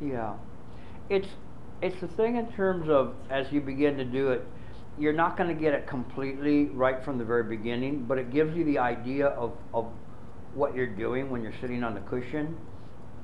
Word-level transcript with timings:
Yeah. 0.00 0.34
It's 1.10 1.28
it's 1.80 2.00
the 2.00 2.08
thing 2.08 2.36
in 2.36 2.50
terms 2.52 2.88
of 2.88 3.14
as 3.30 3.46
you 3.52 3.60
begin 3.60 3.96
to 3.96 4.04
do 4.04 4.30
it, 4.30 4.42
you're 4.98 5.12
not 5.12 5.36
going 5.36 5.54
to 5.54 5.60
get 5.60 5.74
it 5.74 5.86
completely 5.86 6.66
right 6.66 7.04
from 7.04 7.18
the 7.18 7.24
very 7.24 7.44
beginning, 7.44 8.04
but 8.04 8.18
it 8.18 8.32
gives 8.32 8.56
you 8.56 8.64
the 8.64 8.78
idea 8.78 9.28
of, 9.28 9.52
of 9.72 9.86
what 10.54 10.74
you're 10.74 10.94
doing 10.96 11.30
when 11.30 11.42
you're 11.42 11.54
sitting 11.60 11.84
on 11.84 11.94
the 11.94 12.00
cushion, 12.00 12.56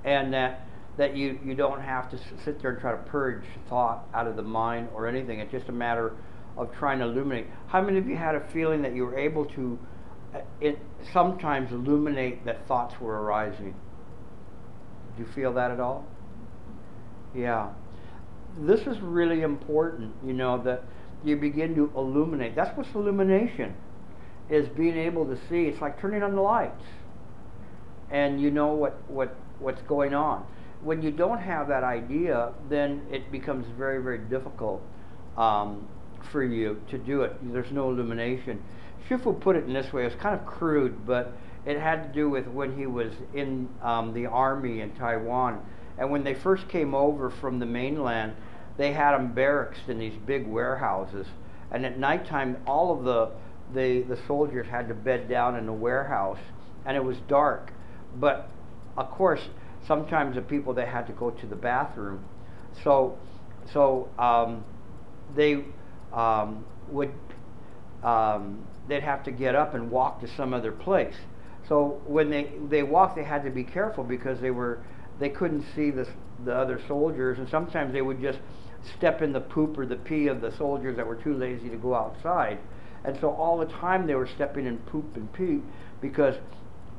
and 0.05 0.33
that 0.33 0.67
that 0.97 1.17
you, 1.17 1.39
you 1.45 1.55
don't 1.57 1.81
have 1.81 2.09
to 2.09 2.19
sit 2.45 2.63
there 2.63 2.71
and 2.71 2.81
try 2.81 2.93
to 2.93 3.03
purge 3.11 3.43
thought 3.69 4.07
out 4.15 4.29
of 4.29 4.37
the 4.37 4.43
mind 4.43 4.89
or 4.95 5.09
anything. 5.09 5.41
It's 5.41 5.51
just 5.51 5.69
a 5.69 5.73
matter 5.73 6.13
of 6.57 6.73
trying 6.73 7.01
to 7.01 7.07
illuminate. 7.07 7.47
How 7.67 7.83
many 7.83 7.99
of 7.99 8.07
you 8.07 8.17
had 8.17 8.37
a 8.37 8.49
feeling 8.53 8.83
that 8.83 8.95
you 8.95 9.05
were 9.05 9.19
able 9.19 9.45
to 9.45 9.77
uh, 10.33 10.39
it, 10.61 10.79
sometimes 11.13 11.73
illuminate 11.73 12.45
that 12.45 12.69
thoughts 12.69 12.95
were 13.01 13.23
arising? 13.23 13.75
Do 15.17 15.25
you 15.25 15.29
feel 15.35 15.53
that 15.55 15.73
at 15.73 15.81
all? 15.81 16.07
Yeah. 17.35 17.71
This 18.61 18.81
is 18.81 19.01
really 19.01 19.43
important, 19.43 20.13
you 20.25 20.33
know, 20.33 20.63
that 20.63 20.85
you 21.25 21.37
begin 21.37 21.75
to 21.75 21.91
illuminate. 21.97 22.55
That's 22.55 22.77
what's 22.77 22.95
illumination, 22.95 23.75
is 24.49 24.69
being 24.69 24.97
able 24.97 25.25
to 25.27 25.37
see. 25.49 25.65
It's 25.65 25.81
like 25.81 26.01
turning 26.01 26.23
on 26.23 26.35
the 26.35 26.41
lights. 26.41 26.85
And 28.11 28.41
you 28.41 28.51
know 28.51 28.69
what, 28.69 29.11
what 29.11 29.35
what's 29.59 29.83
going 29.83 30.15
on. 30.15 30.45
When 30.83 31.03
you 31.03 31.11
don't 31.11 31.41
have 31.41 31.69
that 31.69 31.83
idea, 31.83 32.53
then 32.69 33.03
it 33.11 33.33
becomes 33.33 33.67
very, 33.79 34.03
very 34.03 34.19
difficult 34.19 34.83
um, 35.37 35.89
for 36.31 36.45
you 36.45 36.81
to 36.91 36.99
do 36.99 37.23
it. 37.23 37.33
There's 37.53 37.73
no 37.73 37.91
illumination. 37.91 38.63
Shifu 39.09 39.41
put 39.41 39.57
it 39.57 39.65
in 39.65 39.73
this 39.73 39.93
way. 39.93 40.03
It 40.03 40.13
was 40.13 40.21
kind 40.21 40.39
of 40.39 40.47
crude, 40.47 41.07
but 41.07 41.33
it 41.65 41.81
had 41.81 42.03
to 42.03 42.13
do 42.13 42.29
with 42.29 42.47
when 42.47 42.77
he 42.77 42.87
was 42.87 43.13
in 43.35 43.69
um, 43.83 44.13
the 44.13 44.27
army 44.27 44.81
in 44.81 44.95
Taiwan. 44.95 45.65
And 45.99 46.11
when 46.11 46.25
they 46.25 46.35
first 46.35 46.69
came 46.69 46.95
over 46.95 47.31
from 47.31 47.59
the 47.59 47.67
mainland, 47.67 48.35
they 48.77 48.93
had 48.93 49.13
them 49.13 49.33
barracks 49.33 49.79
in 49.89 49.99
these 49.99 50.17
big 50.27 50.47
warehouses. 50.47 51.27
And 51.71 51.87
at 51.87 51.99
nighttime, 51.99 52.57
all 52.67 52.97
of 52.97 53.05
the, 53.05 53.31
the, 53.73 54.03
the 54.03 54.19
soldiers 54.27 54.67
had 54.67 54.89
to 54.89 54.95
bed 54.95 55.29
down 55.29 55.57
in 55.57 55.67
the 55.67 55.73
warehouse. 55.73 56.39
And 56.85 56.97
it 56.97 57.05
was 57.05 57.17
dark. 57.29 57.73
But 58.17 58.49
of 58.97 59.11
course, 59.11 59.41
sometimes 59.87 60.37
the 60.37 60.43
people 60.43 60.75
they 60.75 60.87
had 60.87 61.07
to 61.07 61.13
go 61.13 61.31
to 61.31 61.47
the 61.47 61.57
bathroom. 61.57 62.25
So, 62.83 63.19
so 63.73 64.09
um, 64.19 64.65
they 65.35 65.65
um, 66.13 66.65
would 66.91 67.13
um, 68.03 68.67
they'd 68.89 69.03
have 69.03 69.25
to 69.25 69.31
get 69.31 69.55
up 69.55 69.75
and 69.75 69.91
walk 69.91 70.21
to 70.21 70.29
some 70.37 70.53
other 70.53 70.73
place. 70.73 71.15
So 71.69 72.01
when 72.07 72.31
they 72.31 72.53
they 72.69 72.83
walked, 72.83 73.17
they 73.17 73.25
had 73.25 73.43
to 73.45 73.51
be 73.51 73.65
careful 73.65 74.05
because 74.05 74.41
they 74.41 74.51
were 74.51 74.81
they 75.19 75.29
couldn't 75.29 75.65
see 75.75 75.91
the 75.91 76.07
the 76.45 76.55
other 76.55 76.81
soldiers, 76.89 77.39
and 77.39 77.49
sometimes 77.49 77.93
they 77.93 78.03
would 78.03 78.21
just 78.21 78.39
step 78.97 79.23
in 79.23 79.33
the 79.33 79.41
poop 79.41 79.79
or 79.79 79.87
the 79.87 79.97
pee 79.97 80.27
of 80.27 80.41
the 80.41 80.53
soldiers 80.57 80.97
that 80.97 81.07
were 81.07 81.17
too 81.17 81.35
lazy 81.35 81.69
to 81.71 81.77
go 81.77 81.95
outside. 81.95 82.59
And 83.05 83.17
so 83.21 83.31
all 83.31 83.59
the 83.59 83.67
time 83.67 84.07
they 84.07 84.15
were 84.15 84.27
stepping 84.27 84.67
in 84.67 84.79
poop 84.79 85.17
and 85.17 85.33
pee 85.33 85.61
because 86.01 86.35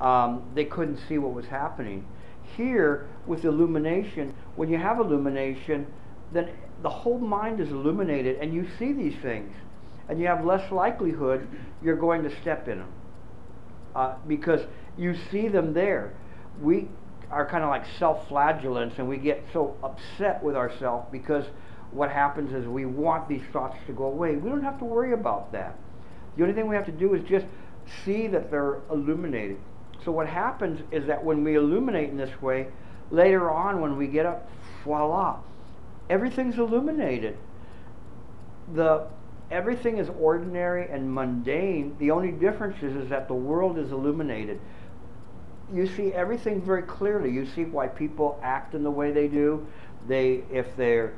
um, 0.01 0.43
they 0.55 0.65
couldn't 0.65 0.99
see 1.07 1.17
what 1.17 1.33
was 1.33 1.45
happening. 1.45 2.05
Here, 2.55 3.07
with 3.25 3.43
illumination, 3.43 4.33
when 4.55 4.69
you 4.69 4.77
have 4.77 4.99
illumination, 4.99 5.87
then 6.31 6.49
the 6.81 6.89
whole 6.89 7.19
mind 7.19 7.59
is 7.59 7.69
illuminated 7.69 8.37
and 8.39 8.53
you 8.53 8.67
see 8.77 8.93
these 8.93 9.15
things. 9.21 9.53
And 10.07 10.19
you 10.19 10.27
have 10.27 10.45
less 10.45 10.71
likelihood 10.71 11.47
you're 11.83 11.95
going 11.95 12.23
to 12.23 12.41
step 12.41 12.67
in 12.67 12.79
them. 12.79 12.93
Uh, 13.95 14.15
because 14.27 14.61
you 14.97 15.15
see 15.31 15.47
them 15.47 15.73
there. 15.73 16.13
We 16.61 16.87
are 17.31 17.45
kind 17.45 17.63
of 17.63 17.69
like 17.69 17.85
self 17.97 18.27
flagellants 18.27 18.97
and 18.97 19.07
we 19.07 19.17
get 19.17 19.43
so 19.51 19.75
upset 19.83 20.43
with 20.43 20.55
ourselves 20.55 21.07
because 21.11 21.45
what 21.91 22.11
happens 22.11 22.53
is 22.53 22.67
we 22.67 22.85
want 22.85 23.27
these 23.29 23.43
thoughts 23.53 23.77
to 23.87 23.93
go 23.93 24.05
away. 24.05 24.35
We 24.35 24.49
don't 24.49 24.63
have 24.63 24.79
to 24.79 24.85
worry 24.85 25.13
about 25.13 25.51
that. 25.53 25.75
The 26.35 26.43
only 26.43 26.53
thing 26.53 26.67
we 26.67 26.75
have 26.75 26.85
to 26.85 26.91
do 26.91 27.13
is 27.13 27.23
just 27.27 27.45
see 28.03 28.27
that 28.27 28.51
they're 28.51 28.81
illuminated. 28.91 29.57
So 30.03 30.11
what 30.11 30.27
happens 30.27 30.81
is 30.91 31.07
that 31.07 31.23
when 31.23 31.43
we 31.43 31.55
illuminate 31.55 32.09
in 32.09 32.17
this 32.17 32.41
way, 32.41 32.67
later 33.11 33.49
on 33.49 33.81
when 33.81 33.97
we 33.97 34.07
get 34.07 34.25
up, 34.25 34.49
voila, 34.83 35.39
everything's 36.09 36.57
illuminated. 36.57 37.37
The 38.73 39.07
everything 39.51 39.99
is 39.99 40.09
ordinary 40.19 40.89
and 40.89 41.13
mundane. 41.13 41.95
The 41.99 42.11
only 42.11 42.31
difference 42.31 42.77
is, 42.81 42.95
is 42.95 43.09
that 43.09 43.27
the 43.27 43.35
world 43.35 43.77
is 43.77 43.91
illuminated. 43.91 44.59
You 45.73 45.87
see 45.87 46.13
everything 46.13 46.61
very 46.61 46.83
clearly. 46.83 47.31
You 47.31 47.45
see 47.45 47.65
why 47.65 47.87
people 47.87 48.39
act 48.43 48.75
in 48.75 48.83
the 48.83 48.91
way 48.91 49.11
they 49.11 49.27
do. 49.27 49.65
They, 50.07 50.43
if 50.51 50.75
they're 50.77 51.13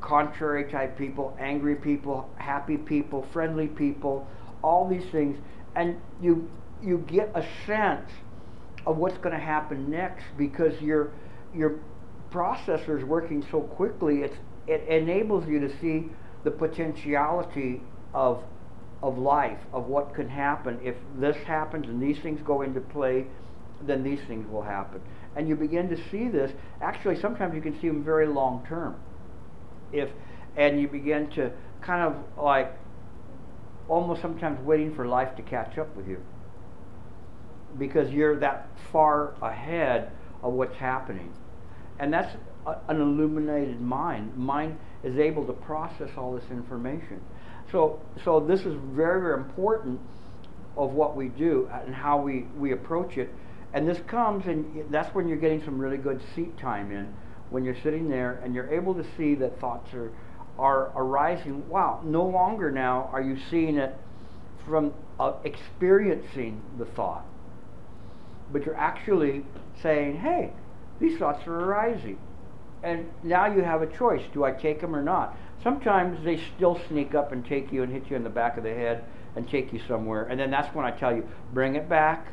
contrary 0.00 0.70
type 0.70 0.96
people, 0.96 1.36
angry 1.40 1.74
people, 1.74 2.30
happy 2.36 2.76
people, 2.76 3.26
friendly 3.32 3.66
people, 3.66 4.26
all 4.62 4.88
these 4.88 5.06
things, 5.10 5.38
and 5.74 6.00
you 6.20 6.48
you 6.82 6.98
get 7.08 7.30
a 7.34 7.44
sense 7.66 8.10
of 8.86 8.96
what's 8.98 9.18
going 9.18 9.34
to 9.34 9.44
happen 9.44 9.90
next 9.90 10.24
because 10.36 10.80
your 10.80 11.10
your 11.54 11.80
processor 12.30 12.98
is 12.98 13.04
working 13.04 13.44
so 13.50 13.60
quickly. 13.60 14.22
It's, 14.22 14.36
it 14.66 14.86
enables 14.88 15.48
you 15.48 15.60
to 15.60 15.78
see 15.80 16.06
the 16.44 16.50
potentiality 16.50 17.82
of 18.14 18.42
of 19.02 19.16
life, 19.18 19.58
of 19.72 19.86
what 19.86 20.14
can 20.14 20.28
happen 20.28 20.78
if 20.82 20.96
this 21.16 21.36
happens 21.44 21.86
and 21.86 22.02
these 22.02 22.18
things 22.18 22.40
go 22.44 22.62
into 22.62 22.80
play. 22.80 23.26
Then 23.82 24.02
these 24.02 24.20
things 24.26 24.50
will 24.50 24.62
happen, 24.62 25.00
and 25.36 25.48
you 25.48 25.54
begin 25.54 25.88
to 25.88 25.96
see 26.10 26.28
this. 26.28 26.50
Actually, 26.80 27.20
sometimes 27.20 27.54
you 27.54 27.60
can 27.60 27.78
see 27.80 27.88
them 27.88 28.02
very 28.02 28.26
long 28.26 28.64
term. 28.68 28.96
If 29.92 30.10
and 30.56 30.80
you 30.80 30.88
begin 30.88 31.30
to 31.30 31.52
kind 31.80 32.02
of 32.02 32.42
like 32.42 32.72
almost 33.88 34.20
sometimes 34.20 34.60
waiting 34.60 34.94
for 34.94 35.06
life 35.06 35.34
to 35.36 35.42
catch 35.42 35.78
up 35.78 35.94
with 35.96 36.08
you 36.08 36.20
because 37.78 38.10
you're 38.10 38.38
that 38.40 38.68
far 38.92 39.34
ahead 39.42 40.10
of 40.42 40.52
what's 40.52 40.76
happening. 40.76 41.32
And 41.98 42.12
that's 42.12 42.36
a, 42.66 42.76
an 42.88 43.00
illuminated 43.00 43.80
mind. 43.80 44.36
Mind 44.36 44.78
is 45.02 45.18
able 45.18 45.46
to 45.46 45.52
process 45.52 46.10
all 46.16 46.34
this 46.34 46.50
information. 46.50 47.20
So, 47.70 48.00
so 48.24 48.40
this 48.40 48.60
is 48.60 48.74
very, 48.92 49.20
very 49.20 49.34
important 49.34 50.00
of 50.76 50.92
what 50.92 51.16
we 51.16 51.28
do 51.28 51.68
and 51.84 51.94
how 51.94 52.20
we, 52.20 52.46
we 52.56 52.72
approach 52.72 53.16
it. 53.18 53.30
And 53.72 53.86
this 53.86 53.98
comes, 54.06 54.46
and 54.46 54.90
that's 54.90 55.14
when 55.14 55.28
you're 55.28 55.36
getting 55.36 55.62
some 55.64 55.78
really 55.78 55.98
good 55.98 56.20
seat 56.34 56.56
time 56.58 56.90
in, 56.90 57.14
when 57.50 57.64
you're 57.64 57.80
sitting 57.82 58.08
there 58.08 58.40
and 58.42 58.54
you're 58.54 58.72
able 58.72 58.94
to 58.94 59.04
see 59.16 59.34
that 59.36 59.60
thoughts 59.60 59.92
are, 59.94 60.10
are 60.58 60.92
arising. 60.96 61.68
Wow, 61.68 62.00
no 62.04 62.24
longer 62.24 62.70
now 62.70 63.10
are 63.12 63.22
you 63.22 63.36
seeing 63.50 63.76
it 63.76 63.94
from 64.66 64.92
uh, 65.20 65.32
experiencing 65.44 66.62
the 66.78 66.84
thought 66.84 67.24
but 68.52 68.64
you're 68.64 68.76
actually 68.76 69.44
saying, 69.82 70.18
hey, 70.18 70.52
these 71.00 71.18
thoughts 71.18 71.46
are 71.46 71.60
arising. 71.60 72.18
And 72.82 73.06
now 73.22 73.46
you 73.46 73.62
have 73.62 73.82
a 73.82 73.86
choice. 73.86 74.22
Do 74.32 74.44
I 74.44 74.52
take 74.52 74.80
them 74.80 74.94
or 74.94 75.02
not? 75.02 75.36
Sometimes 75.62 76.24
they 76.24 76.40
still 76.56 76.80
sneak 76.88 77.14
up 77.14 77.32
and 77.32 77.44
take 77.44 77.72
you 77.72 77.82
and 77.82 77.92
hit 77.92 78.08
you 78.08 78.16
in 78.16 78.22
the 78.22 78.30
back 78.30 78.56
of 78.56 78.64
the 78.64 78.72
head 78.72 79.04
and 79.36 79.48
take 79.48 79.72
you 79.72 79.80
somewhere. 79.88 80.24
And 80.24 80.38
then 80.38 80.50
that's 80.50 80.72
when 80.74 80.84
I 80.84 80.92
tell 80.92 81.14
you, 81.14 81.28
bring 81.52 81.74
it 81.74 81.88
back. 81.88 82.28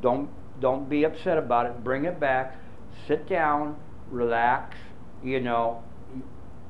Don't 0.00 0.30
don't 0.60 0.88
be 0.88 1.04
upset 1.04 1.38
about 1.38 1.66
it. 1.66 1.82
Bring 1.84 2.04
it 2.04 2.20
back. 2.20 2.56
Sit 3.06 3.28
down, 3.28 3.76
relax, 4.10 4.76
you 5.22 5.40
know, 5.40 5.82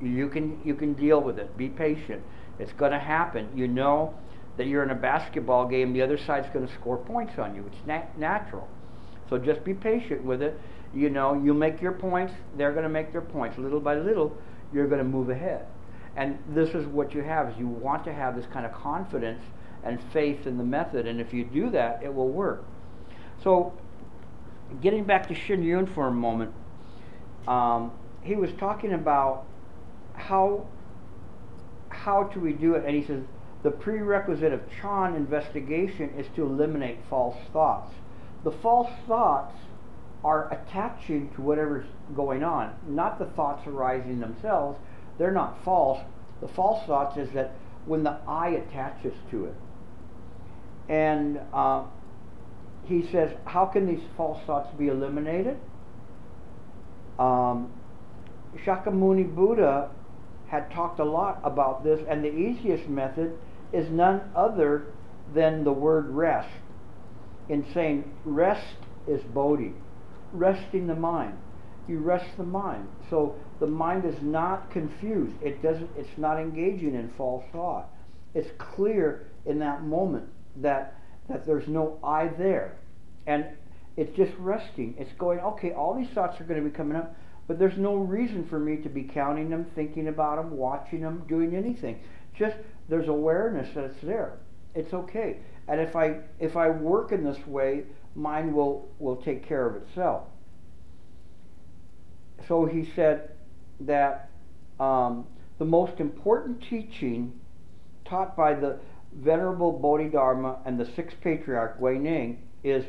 you 0.01 0.29
can 0.29 0.61
you 0.65 0.75
can 0.75 0.95
deal 0.95 1.21
with 1.21 1.39
it. 1.39 1.57
Be 1.57 1.69
patient. 1.69 2.23
It's 2.59 2.73
going 2.73 2.93
to 2.93 2.99
happen. 2.99 3.49
You 3.55 3.69
know 3.69 4.15
that 4.57 4.67
you're 4.67 4.83
in 4.83 4.91
a 4.91 4.95
basketball 4.95 5.67
game, 5.67 5.93
the 5.93 6.03
other 6.03 6.19
side's 6.19 6.49
going 6.53 6.67
to 6.67 6.73
score 6.75 6.97
points 6.97 7.39
on 7.39 7.55
you. 7.55 7.65
It's 7.67 7.87
nat- 7.87 8.17
natural. 8.19 8.69
So 9.29 9.39
just 9.39 9.65
be 9.65 9.75
patient 9.75 10.25
with 10.25 10.43
it. 10.43 10.59
You 10.95 11.11
know, 11.11 11.35
you 11.35 11.55
make 11.55 11.83
your 11.83 11.93
points, 11.93 12.33
they're 12.57 12.71
going 12.71 12.85
to 12.85 12.89
make 12.89 13.11
their 13.11 13.21
points. 13.21 13.59
Little 13.59 13.81
by 13.81 13.97
little, 13.97 14.37
you're 14.73 14.87
going 14.87 14.99
to 14.99 15.05
move 15.05 15.31
ahead. 15.31 15.67
And 16.17 16.39
this 16.49 16.69
is 16.71 16.87
what 16.87 17.15
you 17.15 17.23
have 17.23 17.49
is 17.49 17.59
you 17.59 17.67
want 17.67 18.05
to 18.05 18.13
have 18.13 18.37
this 18.37 18.47
kind 18.53 18.65
of 18.65 18.73
confidence 18.73 19.43
and 19.83 19.99
faith 20.13 20.47
in 20.47 20.57
the 20.57 20.65
method. 20.65 21.07
And 21.07 21.21
if 21.21 21.33
you 21.33 21.45
do 21.45 21.71
that, 21.71 22.01
it 22.03 22.15
will 22.15 22.29
work. 22.29 22.65
So 23.43 23.73
getting 24.81 25.05
back 25.05 25.29
to 25.29 25.35
Sheng 25.35 25.63
Yen 25.63 25.87
for 25.87 26.07
a 26.07 26.13
moment, 26.13 26.53
um, 27.47 27.93
he 28.23 28.37
was 28.37 28.51
talking 28.59 28.93
about 28.93 29.45
how 30.15 30.67
how 31.89 32.25
do 32.25 32.41
we 32.41 32.53
do 32.53 32.75
it, 32.75 32.85
and 32.85 32.95
he 32.95 33.05
says 33.05 33.23
the 33.63 33.71
prerequisite 33.71 34.53
of 34.53 34.61
Chan 34.81 35.15
investigation 35.15 36.11
is 36.19 36.27
to 36.37 36.43
eliminate 36.43 36.99
false 37.09 37.37
thoughts. 37.53 37.95
The 38.45 38.51
false 38.51 38.91
thoughts 39.07 39.55
are 40.23 40.53
attaching 40.53 41.31
to 41.35 41.43
whatever's 41.43 41.87
going 42.15 42.43
on, 42.43 42.75
not 42.87 43.19
the 43.19 43.27
thoughts 43.27 43.67
arising 43.67 44.21
themselves. 44.21 44.79
They're 45.19 45.33
not 45.33 45.63
false. 45.65 46.01
The 46.41 46.49
false 46.49 46.85
thoughts 46.87 47.17
is 47.17 47.31
that 47.33 47.53
when 47.87 48.03
the 48.03 48.19
I 48.27 48.49
attaches 48.49 49.15
to 49.31 49.47
it. 49.47 49.55
And 50.89 51.41
uh, 51.53 51.85
he 52.87 53.07
says, 53.11 53.31
how 53.47 53.67
can 53.67 53.87
these 53.87 54.05
false 54.17 54.39
thoughts 54.47 54.69
be 54.79 54.89
eliminated? 54.89 55.57
Um, 57.19 57.73
Shakyamuni 58.65 59.35
Buddha 59.35 59.91
had 60.49 60.71
talked 60.71 61.01
a 61.01 61.05
lot 61.05 61.41
about 61.45 61.85
this, 61.85 62.01
and 62.09 62.25
the 62.25 62.33
easiest 62.33 62.89
method 62.89 63.33
is 63.73 63.91
none 63.91 64.21
other 64.37 64.87
than 65.35 65.65
the 65.65 65.73
word 65.73 66.09
rest. 66.09 66.53
In 67.49 67.67
saying 67.75 68.11
rest 68.25 68.77
is 69.07 69.23
bodhi, 69.23 69.73
resting 70.33 70.87
the 70.87 70.95
mind. 70.95 71.37
You 71.89 71.99
rest 71.99 72.27
the 72.37 72.45
mind. 72.45 72.89
So 73.11 73.37
the 73.61 73.67
mind 73.67 74.05
is 74.05 74.23
not 74.23 74.71
confused. 74.71 75.35
It 75.43 75.63
doesn't 75.63 75.91
it's 75.97 76.17
not 76.17 76.41
engaging 76.41 76.95
in 76.95 77.11
false 77.17 77.45
thought. 77.53 77.91
It's 78.35 78.49
clear 78.59 79.27
in 79.45 79.59
that 79.59 79.83
moment 79.83 80.29
that 80.57 80.99
that 81.29 81.47
there's 81.47 81.69
no 81.69 81.99
I 82.03 82.29
there. 82.29 82.77
And 83.27 83.47
it's 83.97 84.15
just 84.17 84.33
resting. 84.39 84.95
It's 84.99 85.13
going, 85.19 85.41
okay, 85.41 85.73
all 85.73 85.95
these 85.95 86.09
thoughts 86.15 86.41
are 86.41 86.45
going 86.45 86.63
to 86.63 86.69
be 86.69 86.75
coming 86.75 86.97
up, 86.97 87.15
but 87.47 87.59
there's 87.59 87.79
no 87.79 87.97
reason 87.97 88.47
for 88.49 88.59
me 88.59 88.77
to 88.79 88.89
be 88.89 89.03
counting 89.03 89.51
them, 89.51 89.67
thinking 89.75 90.09
about 90.09 90.37
them, 90.37 90.57
watching 90.57 91.01
them, 91.01 91.25
doing 91.29 91.55
anything. 91.55 92.01
Just 92.37 92.57
there's 92.89 93.09
awareness 93.09 93.75
that 93.75 93.85
it's 93.85 94.03
there. 94.03 94.39
It's 94.75 94.93
okay. 94.93 95.39
And 95.69 95.81
if 95.81 95.95
I 95.95 96.19
if 96.41 96.57
I 96.57 96.69
work 96.69 97.13
in 97.13 97.25
this 97.25 97.47
way, 97.47 97.85
mind 98.15 98.53
will 98.53 98.89
will 98.99 99.17
take 99.17 99.47
care 99.47 99.67
of 99.67 99.77
itself. 99.77 100.25
So 102.49 102.67
he 102.67 102.91
said 102.95 103.31
that 103.81 104.31
um, 104.81 105.27
the 105.59 105.65
most 105.65 106.01
important 106.01 106.63
teaching 106.69 107.33
taught 108.05 108.37
by 108.37 108.55
the 108.55 108.79
Venerable 109.15 109.73
Bodhidharma 109.73 110.59
and 110.65 110.79
the 110.79 110.85
sixth 110.85 111.21
patriarch 111.21 111.81
Huineng 111.81 112.39
is 112.63 112.85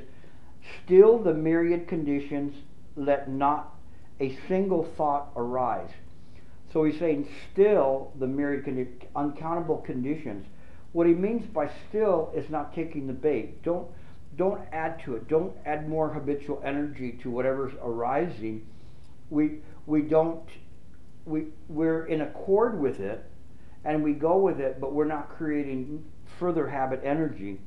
still 0.84 1.20
the 1.20 1.34
myriad 1.34 1.88
conditions, 1.88 2.56
let 2.96 3.30
not 3.30 3.76
a 4.20 4.38
single 4.48 4.84
thought 4.98 5.32
arise. 5.36 5.92
So 6.72 6.84
he's 6.84 7.00
saying 7.00 7.30
still 7.52 8.12
the 8.20 8.28
myriad 8.28 8.66
condi- 8.66 9.08
uncountable 9.16 9.78
conditions. 9.78 10.46
What 10.94 11.08
he 11.08 11.14
means 11.14 11.46
by 11.46 11.70
still 11.90 12.32
is 12.36 12.50
not 12.50 12.74
taking 12.74 13.08
the 13.08 13.14
bait. 13.14 13.62
Don't 13.64 13.88
don't 14.38 14.62
add 14.74 15.02
to 15.06 15.16
it. 15.16 15.30
Don't 15.30 15.56
add 15.66 15.88
more 15.88 16.10
habitual 16.10 16.62
energy 16.66 17.18
to 17.22 17.30
whatever's 17.30 17.74
arising. 17.82 18.66
We 19.30 19.60
we 19.86 20.02
don't 20.02 20.48
we 21.26 21.48
we're 21.70 22.06
in 22.08 22.22
accord 22.22 22.80
with 22.80 23.00
it 23.00 23.24
and 23.86 24.04
we 24.04 24.14
go 24.14 24.38
with 24.38 24.60
it, 24.60 24.82
but 24.82 24.94
we're 24.94 25.06
not 25.06 25.30
creating 25.30 26.04
further 26.40 26.68
habit 26.70 27.02
energy 27.04 27.60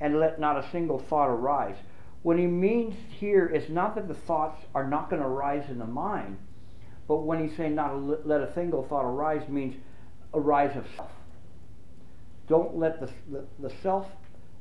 and 0.00 0.18
let 0.18 0.40
not 0.40 0.56
a 0.56 0.70
single 0.70 0.98
thought 0.98 1.28
arise. 1.28 1.76
What 2.22 2.38
he 2.38 2.46
means 2.46 2.94
here 3.18 3.46
is 3.46 3.68
not 3.68 3.94
that 3.94 4.08
the 4.08 4.14
thoughts 4.14 4.64
are 4.74 4.86
not 4.86 5.10
going 5.10 5.22
to 5.22 5.28
arise 5.28 5.68
in 5.68 5.78
the 5.78 5.86
mind, 5.86 6.38
but 7.08 7.18
when 7.18 7.46
he's 7.46 7.56
saying 7.56 7.74
not 7.74 8.26
let 8.26 8.40
a 8.40 8.52
single 8.54 8.84
thought 8.84 9.04
arise 9.04 9.48
means 9.48 9.76
arise 10.34 10.76
of 10.76 10.86
self. 10.96 11.10
Don't 12.48 12.76
let 12.76 13.00
the, 13.00 13.10
the, 13.30 13.44
the 13.60 13.72
self 13.82 14.06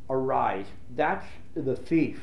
arise. 0.09 0.65
That's 0.95 1.25
the 1.55 1.75
thief 1.75 2.19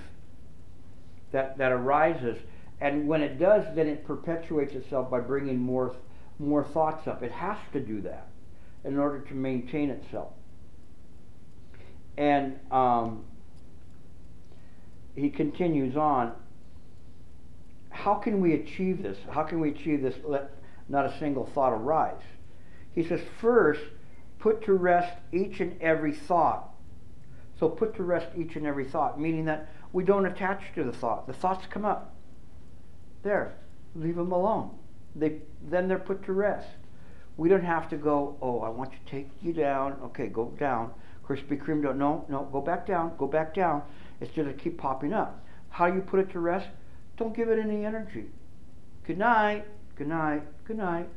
that, 1.32 1.58
that 1.58 1.72
arises. 1.72 2.38
And 2.80 3.08
when 3.08 3.22
it 3.22 3.38
does, 3.38 3.64
then 3.74 3.88
it 3.88 4.06
perpetuates 4.06 4.74
itself 4.74 5.10
by 5.10 5.20
bringing 5.20 5.58
more, 5.58 5.96
more 6.38 6.64
thoughts 6.64 7.06
up. 7.06 7.22
It 7.22 7.32
has 7.32 7.58
to 7.72 7.80
do 7.80 8.00
that 8.02 8.28
in 8.84 8.98
order 8.98 9.20
to 9.20 9.34
maintain 9.34 9.90
itself. 9.90 10.32
And 12.18 12.58
um, 12.72 13.24
he 15.14 15.30
continues 15.30 15.96
on. 15.96 16.32
How 17.90 18.14
can 18.14 18.40
we 18.40 18.54
achieve 18.54 19.02
this? 19.02 19.16
How 19.30 19.44
can 19.44 19.60
we 19.60 19.70
achieve 19.70 20.02
this? 20.02 20.16
Let 20.24 20.50
not 20.88 21.06
a 21.06 21.18
single 21.18 21.46
thought 21.46 21.72
arise. 21.72 22.22
He 22.92 23.04
says, 23.04 23.20
first, 23.40 23.80
put 24.40 24.62
to 24.64 24.72
rest 24.72 25.16
each 25.32 25.60
and 25.60 25.80
every 25.80 26.12
thought. 26.12 26.74
So 27.60 27.68
put 27.68 27.94
to 27.96 28.02
rest 28.02 28.26
each 28.36 28.56
and 28.56 28.66
every 28.66 28.84
thought, 28.84 29.20
meaning 29.20 29.44
that 29.44 29.68
we 29.92 30.02
don't 30.02 30.26
attach 30.26 30.62
to 30.74 30.84
the 30.84 30.92
thought. 30.92 31.26
The 31.26 31.32
thoughts 31.32 31.66
come 31.70 31.84
up. 31.84 32.14
There, 33.22 33.54
leave 33.94 34.16
them 34.16 34.32
alone. 34.32 34.70
They, 35.14 35.38
then 35.68 35.86
they're 35.88 35.98
put 35.98 36.24
to 36.24 36.32
rest. 36.32 36.68
We 37.36 37.48
don't 37.48 37.64
have 37.64 37.88
to 37.90 37.96
go, 37.96 38.36
oh, 38.42 38.60
I 38.60 38.68
want 38.68 38.92
to 38.92 38.98
take 39.10 39.28
you 39.40 39.52
down. 39.52 39.96
Okay, 40.06 40.26
go 40.26 40.52
down. 40.58 40.92
Krispy 41.28 41.62
Kreme, 41.62 41.82
don't, 41.82 41.98
no, 41.98 42.24
no, 42.28 42.48
go 42.50 42.60
back 42.60 42.86
down, 42.86 43.12
go 43.18 43.26
back 43.26 43.54
down. 43.54 43.82
It's 44.20 44.32
just 44.34 44.48
to 44.48 44.54
keep 44.54 44.78
popping 44.78 45.12
up. 45.12 45.44
How 45.68 45.88
do 45.88 45.94
you 45.94 46.00
put 46.00 46.20
it 46.20 46.30
to 46.32 46.40
rest? 46.40 46.68
Don't 47.16 47.36
give 47.36 47.48
it 47.48 47.58
any 47.58 47.84
energy. 47.84 48.26
Good 49.06 49.18
night, 49.18 49.66
good 49.96 50.08
night, 50.08 50.42
good 50.64 50.78
night. 50.78 51.08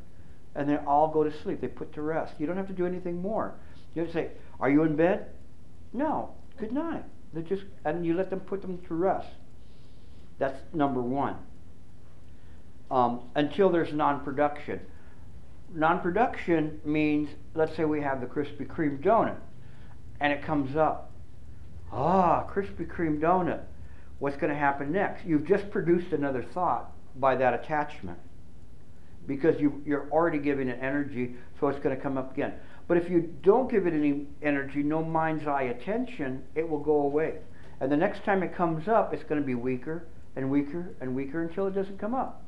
And 0.54 0.68
they 0.68 0.76
all 0.76 1.08
go 1.08 1.24
to 1.24 1.32
sleep. 1.42 1.60
They 1.60 1.68
put 1.68 1.94
to 1.94 2.02
rest. 2.02 2.34
You 2.38 2.46
don't 2.46 2.58
have 2.58 2.66
to 2.66 2.74
do 2.74 2.86
anything 2.86 3.22
more. 3.22 3.54
You 3.94 4.02
have 4.02 4.10
to 4.10 4.14
say, 4.14 4.30
Are 4.60 4.68
you 4.68 4.82
in 4.82 4.96
bed? 4.96 5.26
No. 5.94 6.34
Good 6.58 6.72
night. 6.72 7.04
They 7.32 7.42
just 7.42 7.64
and 7.84 8.04
you 8.04 8.14
let 8.14 8.28
them 8.28 8.40
put 8.40 8.60
them 8.60 8.78
to 8.88 8.94
rest. 8.94 9.28
That's 10.38 10.58
number 10.74 11.00
one. 11.00 11.36
Um, 12.90 13.22
until 13.34 13.70
there's 13.70 13.92
non-production. 13.92 14.80
Non-production 15.74 16.80
means, 16.84 17.30
let's 17.54 17.74
say 17.74 17.86
we 17.86 18.02
have 18.02 18.20
the 18.20 18.26
Krispy 18.26 18.66
Kreme 18.66 19.02
donut, 19.02 19.36
and 20.22 20.32
it 20.32 20.40
comes 20.40 20.76
up. 20.76 21.10
Ah, 21.92 22.46
Krispy 22.48 22.86
Kreme 22.86 23.20
donut. 23.20 23.60
What's 24.20 24.36
going 24.36 24.52
to 24.52 24.58
happen 24.58 24.92
next? 24.92 25.26
You've 25.26 25.46
just 25.46 25.68
produced 25.68 26.12
another 26.12 26.44
thought 26.54 26.92
by 27.16 27.34
that 27.34 27.54
attachment 27.54 28.18
because 29.26 29.60
you, 29.60 29.82
you're 29.84 30.08
already 30.10 30.38
giving 30.38 30.68
it 30.68 30.78
energy, 30.80 31.34
so 31.58 31.66
it's 31.66 31.80
going 31.80 31.94
to 31.94 32.00
come 32.00 32.16
up 32.16 32.32
again. 32.32 32.54
But 32.86 32.98
if 32.98 33.10
you 33.10 33.34
don't 33.42 33.68
give 33.68 33.88
it 33.88 33.94
any 33.94 34.28
energy, 34.42 34.84
no 34.84 35.02
mind's 35.02 35.48
eye 35.48 35.64
attention, 35.64 36.44
it 36.54 36.68
will 36.68 36.78
go 36.78 37.02
away. 37.02 37.38
And 37.80 37.90
the 37.90 37.96
next 37.96 38.24
time 38.24 38.44
it 38.44 38.54
comes 38.54 38.86
up, 38.86 39.12
it's 39.12 39.24
going 39.24 39.40
to 39.40 39.46
be 39.46 39.56
weaker 39.56 40.06
and 40.36 40.48
weaker 40.48 40.94
and 41.00 41.16
weaker 41.16 41.42
until 41.42 41.66
it 41.66 41.74
doesn't 41.74 41.98
come 41.98 42.14
up. 42.14 42.44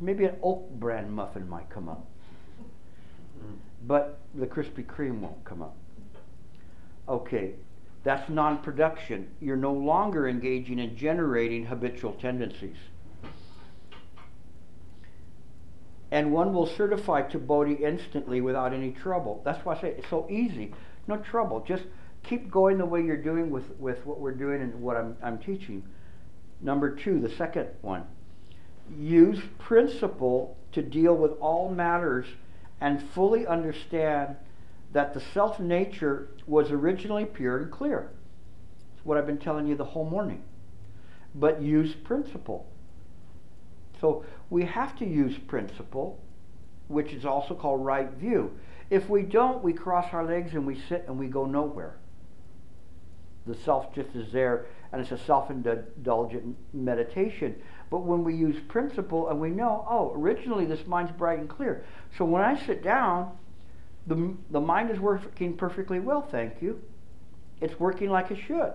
Maybe 0.00 0.26
an 0.26 0.36
oak 0.44 0.70
brand 0.70 1.12
muffin 1.12 1.48
might 1.48 1.70
come 1.70 1.88
up. 1.88 2.06
But 3.84 4.20
the 4.34 4.46
Krispy 4.46 4.86
Kreme 4.86 5.18
won't 5.18 5.44
come 5.44 5.60
up. 5.60 5.74
Okay, 7.08 7.54
that's 8.04 8.28
non 8.28 8.58
production. 8.58 9.28
You're 9.40 9.56
no 9.56 9.72
longer 9.72 10.28
engaging 10.28 10.78
in 10.78 10.96
generating 10.96 11.66
habitual 11.66 12.12
tendencies. 12.12 12.76
And 16.10 16.32
one 16.32 16.54
will 16.54 16.66
certify 16.66 17.22
to 17.22 17.38
Bodhi 17.38 17.74
instantly 17.74 18.40
without 18.40 18.72
any 18.72 18.92
trouble. 18.92 19.42
That's 19.44 19.64
why 19.64 19.74
I 19.74 19.80
say 19.80 19.88
it's 19.98 20.08
so 20.08 20.26
easy. 20.30 20.72
No 21.08 21.16
trouble. 21.16 21.64
Just 21.66 21.84
keep 22.22 22.50
going 22.50 22.78
the 22.78 22.86
way 22.86 23.02
you're 23.02 23.16
doing 23.16 23.50
with, 23.50 23.70
with 23.78 24.04
what 24.06 24.20
we're 24.20 24.34
doing 24.34 24.62
and 24.62 24.74
what 24.80 24.96
I'm, 24.96 25.16
I'm 25.22 25.38
teaching. 25.38 25.82
Number 26.60 26.94
two, 26.94 27.20
the 27.20 27.30
second 27.30 27.68
one. 27.82 28.04
Use 28.96 29.40
principle 29.58 30.56
to 30.72 30.82
deal 30.82 31.14
with 31.16 31.32
all 31.40 31.70
matters 31.70 32.26
and 32.80 33.02
fully 33.10 33.46
understand 33.46 34.36
that 34.96 35.12
the 35.12 35.20
self 35.34 35.60
nature 35.60 36.30
was 36.46 36.70
originally 36.70 37.26
pure 37.26 37.58
and 37.58 37.70
clear. 37.70 38.12
It's 38.96 39.04
what 39.04 39.18
I've 39.18 39.26
been 39.26 39.36
telling 39.36 39.66
you 39.66 39.76
the 39.76 39.84
whole 39.84 40.08
morning. 40.08 40.42
But 41.34 41.60
use 41.60 41.94
principle. 41.94 42.66
So 44.00 44.24
we 44.48 44.64
have 44.64 44.98
to 44.98 45.04
use 45.04 45.36
principle, 45.48 46.18
which 46.88 47.12
is 47.12 47.26
also 47.26 47.54
called 47.54 47.84
right 47.84 48.10
view. 48.12 48.52
If 48.88 49.06
we 49.10 49.20
don't, 49.20 49.62
we 49.62 49.74
cross 49.74 50.06
our 50.14 50.24
legs 50.24 50.54
and 50.54 50.66
we 50.66 50.80
sit 50.88 51.04
and 51.06 51.18
we 51.18 51.26
go 51.26 51.44
nowhere. 51.44 51.98
The 53.46 53.54
self 53.66 53.94
just 53.94 54.16
is 54.16 54.32
there, 54.32 54.64
and 54.92 55.02
it's 55.02 55.12
a 55.12 55.22
self 55.26 55.50
indulgent 55.50 56.56
meditation. 56.72 57.56
But 57.90 57.98
when 57.98 58.24
we 58.24 58.34
use 58.34 58.56
principle 58.66 59.28
and 59.28 59.42
we 59.42 59.50
know, 59.50 59.86
oh, 59.90 60.14
originally 60.16 60.64
this 60.64 60.86
mind's 60.86 61.12
bright 61.12 61.38
and 61.38 61.50
clear. 61.50 61.84
So 62.16 62.24
when 62.24 62.40
I 62.40 62.58
sit 62.64 62.82
down, 62.82 63.36
the, 64.06 64.34
the 64.50 64.60
mind 64.60 64.90
is 64.90 65.00
working 65.00 65.56
perfectly 65.56 66.00
well, 66.00 66.22
thank 66.22 66.62
you. 66.62 66.80
It's 67.60 67.78
working 67.80 68.10
like 68.10 68.30
it 68.30 68.38
should. 68.46 68.72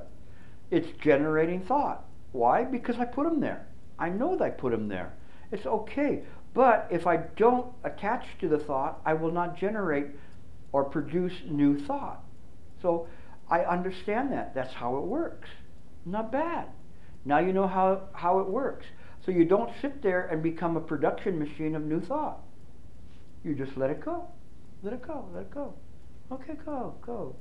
It's 0.69 0.87
generating 1.01 1.61
thought. 1.61 2.05
Why? 2.31 2.63
Because 2.63 2.97
I 2.97 3.05
put 3.05 3.25
them 3.25 3.39
there. 3.39 3.67
I 3.99 4.09
know 4.09 4.35
that 4.35 4.43
I 4.43 4.49
put 4.49 4.71
them 4.71 4.87
there. 4.87 5.13
It's 5.51 5.65
okay. 5.65 6.23
But 6.53 6.87
if 6.89 7.07
I 7.07 7.17
don't 7.17 7.67
attach 7.83 8.25
to 8.39 8.49
the 8.49 8.57
thought, 8.57 9.01
I 9.05 9.13
will 9.13 9.31
not 9.31 9.57
generate 9.57 10.07
or 10.71 10.83
produce 10.83 11.33
new 11.49 11.79
thought. 11.85 12.23
So 12.81 13.07
I 13.49 13.61
understand 13.61 14.31
that. 14.31 14.55
That's 14.55 14.73
how 14.73 14.97
it 14.97 15.03
works. 15.03 15.49
Not 16.05 16.31
bad. 16.31 16.67
Now 17.25 17.39
you 17.39 17.53
know 17.53 17.67
how, 17.67 18.09
how 18.13 18.39
it 18.39 18.47
works. 18.47 18.85
So 19.25 19.31
you 19.31 19.45
don't 19.45 19.71
sit 19.81 20.01
there 20.01 20.27
and 20.27 20.41
become 20.41 20.75
a 20.75 20.81
production 20.81 21.37
machine 21.37 21.75
of 21.75 21.83
new 21.83 22.01
thought. 22.01 22.39
You 23.43 23.53
just 23.55 23.77
let 23.77 23.89
it 23.89 24.03
go. 24.03 24.27
Let 24.83 24.93
it 24.93 25.01
go. 25.01 25.25
Let 25.33 25.43
it 25.43 25.51
go. 25.51 25.73
Okay, 26.31 26.53
go, 26.65 26.95
go, 27.01 27.35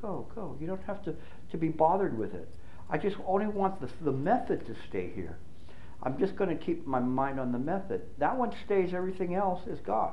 go, 0.00 0.26
go. 0.34 0.56
You 0.60 0.66
don't 0.66 0.82
have 0.84 1.02
to, 1.04 1.14
to 1.50 1.56
be 1.56 1.68
bothered 1.68 2.16
with 2.16 2.34
it. 2.34 2.48
I 2.88 2.96
just 2.98 3.16
only 3.26 3.46
want 3.46 3.80
the, 3.80 3.88
the 4.02 4.12
method 4.12 4.64
to 4.66 4.74
stay 4.88 5.10
here. 5.14 5.38
I'm 6.02 6.18
just 6.18 6.36
going 6.36 6.56
to 6.56 6.64
keep 6.64 6.86
my 6.86 7.00
mind 7.00 7.40
on 7.40 7.50
the 7.52 7.58
method. 7.58 8.02
That 8.18 8.36
one 8.36 8.52
stays. 8.64 8.94
Everything 8.94 9.34
else 9.34 9.66
is 9.66 9.80
God. 9.80 10.12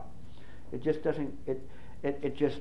It 0.71 0.83
just 0.83 1.03
doesn't. 1.03 1.37
It 1.45 1.61
it, 2.01 2.19
it 2.23 2.35
just 2.35 2.59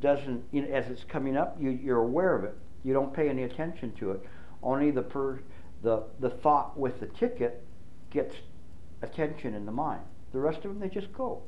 doesn't. 0.00 0.42
You 0.50 0.62
know, 0.62 0.68
as 0.68 0.88
it's 0.88 1.04
coming 1.04 1.36
up, 1.36 1.56
you 1.60 1.70
you're 1.70 2.02
aware 2.02 2.34
of 2.34 2.44
it. 2.44 2.56
You 2.82 2.94
don't 2.94 3.12
pay 3.12 3.28
any 3.28 3.42
attention 3.42 3.92
to 3.96 4.12
it. 4.12 4.22
Only 4.62 4.90
the 4.90 5.02
per 5.02 5.40
the 5.82 6.04
the 6.20 6.30
thought 6.30 6.78
with 6.78 6.98
the 6.98 7.06
ticket 7.06 7.62
gets 8.10 8.36
attention 9.02 9.54
in 9.54 9.66
the 9.66 9.72
mind. 9.72 10.02
The 10.32 10.40
rest 10.40 10.64
of 10.64 10.64
them 10.64 10.80
they 10.80 10.88
just 10.88 11.12
go. 11.12 11.42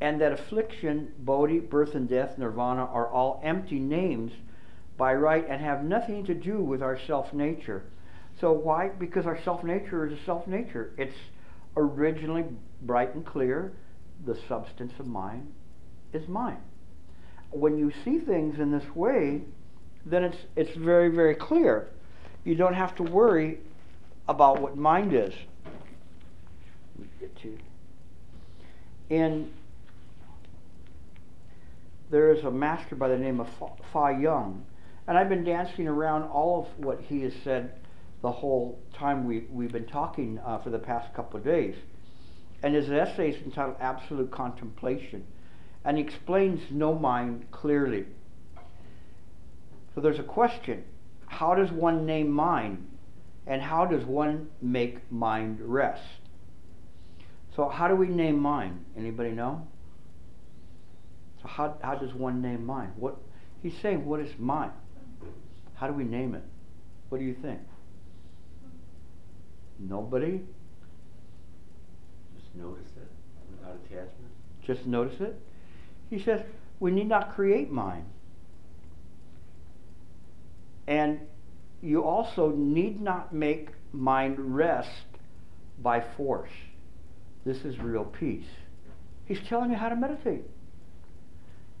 And 0.00 0.20
that 0.20 0.32
affliction, 0.32 1.12
bodhi, 1.18 1.58
birth 1.60 1.94
and 1.94 2.08
death, 2.08 2.36
nirvana 2.36 2.84
are 2.84 3.08
all 3.08 3.40
empty 3.42 3.78
names 3.78 4.32
by 4.96 5.14
right 5.14 5.46
and 5.48 5.60
have 5.60 5.84
nothing 5.84 6.24
to 6.26 6.34
do 6.34 6.60
with 6.60 6.82
our 6.82 6.98
self 7.06 7.32
nature. 7.32 7.84
So 8.40 8.52
why? 8.52 8.88
Because 8.88 9.26
our 9.26 9.40
self 9.42 9.64
nature 9.64 10.06
is 10.06 10.18
a 10.18 10.24
self 10.24 10.46
nature. 10.46 10.92
It's 10.98 11.16
originally 11.76 12.44
bright 12.82 13.14
and 13.14 13.24
clear. 13.24 13.72
The 14.24 14.38
substance 14.48 14.92
of 14.98 15.06
mind 15.06 15.52
is 16.12 16.26
mind. 16.28 16.58
When 17.50 17.78
you 17.78 17.92
see 18.04 18.18
things 18.18 18.58
in 18.58 18.70
this 18.70 18.94
way, 18.94 19.42
then 20.04 20.24
it's 20.24 20.38
it's 20.56 20.76
very 20.76 21.08
very 21.08 21.34
clear. 21.34 21.88
You 22.44 22.54
don't 22.54 22.74
have 22.74 22.94
to 22.96 23.02
worry 23.02 23.58
about 24.28 24.60
what 24.60 24.76
mind 24.76 25.14
is. 25.14 25.34
Get 27.20 27.34
to 27.42 27.58
in 29.10 29.50
there 32.10 32.30
is 32.32 32.44
a 32.44 32.50
master 32.50 32.94
by 32.94 33.08
the 33.08 33.18
name 33.18 33.40
of 33.40 33.48
Fa 33.92 34.16
Young, 34.20 34.64
and 35.08 35.18
I've 35.18 35.28
been 35.28 35.44
dancing 35.44 35.88
around 35.88 36.24
all 36.24 36.60
of 36.60 36.84
what 36.84 37.00
he 37.00 37.22
has 37.22 37.32
said 37.42 37.80
the 38.22 38.30
whole 38.30 38.80
time 38.94 39.26
we, 39.26 39.44
we've 39.50 39.72
been 39.72 39.86
talking 39.86 40.38
uh, 40.44 40.58
for 40.58 40.70
the 40.70 40.78
past 40.78 41.12
couple 41.14 41.38
of 41.38 41.44
days. 41.44 41.74
And 42.62 42.74
his 42.74 42.90
essay 42.90 43.30
is 43.30 43.42
entitled 43.42 43.76
Absolute 43.80 44.30
Contemplation, 44.30 45.26
and 45.84 45.98
he 45.98 46.02
explains 46.02 46.60
no 46.70 46.94
mind 46.94 47.46
clearly. 47.50 48.06
So 49.94 50.00
there's 50.00 50.18
a 50.18 50.24
question 50.24 50.84
how 51.26 51.54
does 51.54 51.70
one 51.72 52.06
name 52.06 52.30
mind, 52.30 52.86
and 53.46 53.60
how 53.60 53.84
does 53.84 54.04
one 54.04 54.48
make 54.62 55.10
mind 55.10 55.60
rest? 55.60 56.02
So, 57.56 57.68
how 57.68 57.88
do 57.88 57.96
we 57.96 58.08
name 58.08 58.38
mind? 58.38 58.84
Anybody 58.96 59.30
know? 59.30 59.66
How, 61.46 61.76
how 61.82 61.94
does 61.94 62.12
one 62.14 62.42
name 62.42 62.64
mind? 62.66 62.92
What 62.96 63.16
he's 63.62 63.76
saying, 63.80 64.04
what 64.04 64.20
is 64.20 64.30
mind? 64.38 64.72
How 65.74 65.86
do 65.86 65.92
we 65.92 66.04
name 66.04 66.34
it? 66.34 66.42
What 67.08 67.18
do 67.18 67.24
you 67.24 67.34
think? 67.34 67.60
Nobody? 69.78 70.40
Just 72.36 72.54
notice 72.54 72.88
it 72.96 73.10
without 73.50 73.76
attachment. 73.84 74.32
Just 74.66 74.86
notice 74.86 75.20
it? 75.20 75.38
He 76.10 76.22
says, 76.22 76.40
we 76.80 76.90
need 76.90 77.08
not 77.08 77.34
create 77.34 77.70
mind. 77.70 78.04
And 80.86 81.20
you 81.82 82.04
also 82.04 82.50
need 82.50 83.00
not 83.00 83.32
make 83.32 83.70
mind 83.92 84.56
rest 84.56 84.88
by 85.82 86.02
force. 86.16 86.50
This 87.44 87.58
is 87.64 87.78
real 87.78 88.04
peace. 88.04 88.46
He's 89.26 89.40
telling 89.48 89.70
you 89.70 89.76
how 89.76 89.88
to 89.88 89.96
meditate. 89.96 90.44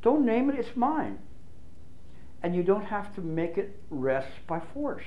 Don't 0.02 0.24
name 0.24 0.50
it, 0.50 0.58
it's 0.58 0.76
mine. 0.76 1.18
And 2.42 2.54
you 2.54 2.62
don't 2.62 2.84
have 2.84 3.14
to 3.14 3.20
make 3.20 3.56
it 3.56 3.78
rest 3.90 4.28
by 4.46 4.60
force. 4.72 5.04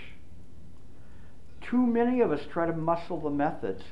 Too 1.62 1.86
many 1.86 2.22
of 2.22 2.31
us 2.31 2.41
try 2.51 2.65
to 2.65 2.74
muscle 2.74 3.19
the 3.22 3.29
methods. 3.29 3.84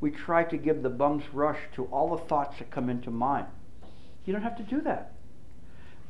We 0.00 0.10
try 0.10 0.44
to 0.44 0.56
give 0.56 0.82
the 0.82 0.90
bum's 0.90 1.24
rush 1.32 1.58
to 1.76 1.84
all 1.84 2.16
the 2.16 2.24
thoughts 2.24 2.58
that 2.58 2.70
come 2.70 2.90
into 2.90 3.10
mind. 3.10 3.46
You 4.24 4.32
don't 4.32 4.42
have 4.42 4.56
to 4.56 4.62
do 4.62 4.80
that. 4.82 5.12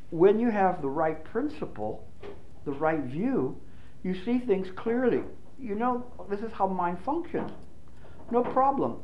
When 0.09 0.39
you 0.39 0.49
have 0.49 0.81
the 0.81 0.89
right 0.89 1.23
principle, 1.23 2.07
the 2.65 2.71
right 2.71 3.01
view, 3.01 3.57
you 4.03 4.15
see 4.25 4.39
things 4.39 4.67
clearly. 4.75 5.23
You 5.59 5.75
know, 5.75 6.05
this 6.29 6.41
is 6.41 6.51
how 6.51 6.67
mind 6.67 6.97
functions. 7.05 7.51
No 8.31 8.43
problem. 8.43 8.97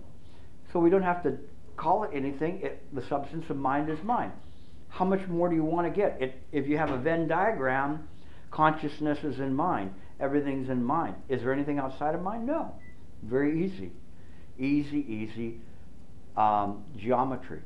So 0.71 0.79
we 0.79 0.89
don't 0.89 1.03
have 1.03 1.23
to 1.23 1.37
call 1.77 2.03
it 2.03 2.11
anything. 2.13 2.61
It, 2.61 2.83
the 2.93 3.01
substance 3.07 3.49
of 3.49 3.57
mind 3.57 3.89
is 3.89 3.99
mind. 4.03 4.31
How 4.89 5.05
much 5.05 5.25
more 5.27 5.49
do 5.49 5.55
you 5.55 5.63
want 5.63 5.87
to 5.87 5.91
get? 5.93 6.21
It, 6.21 6.41
if 6.51 6.67
you 6.67 6.77
have 6.77 6.89
a 6.89 6.97
Venn 6.97 7.27
diagram, 7.27 8.07
consciousness 8.51 9.19
is 9.23 9.39
in 9.39 9.53
mind. 9.53 9.93
Everything's 10.19 10.69
in 10.69 10.83
mind. 10.83 11.15
Is 11.29 11.41
there 11.41 11.53
anything 11.53 11.79
outside 11.79 12.15
of 12.15 12.21
mind? 12.21 12.45
No. 12.45 12.73
Very 13.23 13.63
easy. 13.63 13.91
Easy, 14.57 15.05
easy 15.07 15.61
um, 16.35 16.83
geometry. 16.97 17.61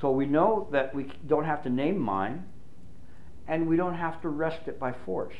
So 0.00 0.10
we 0.10 0.26
know 0.26 0.68
that 0.72 0.94
we 0.94 1.10
don't 1.26 1.44
have 1.44 1.62
to 1.64 1.70
name 1.70 1.98
mind, 1.98 2.42
and 3.48 3.66
we 3.66 3.76
don't 3.76 3.94
have 3.94 4.20
to 4.22 4.28
rest 4.28 4.66
it 4.66 4.78
by 4.78 4.94
force. 5.04 5.34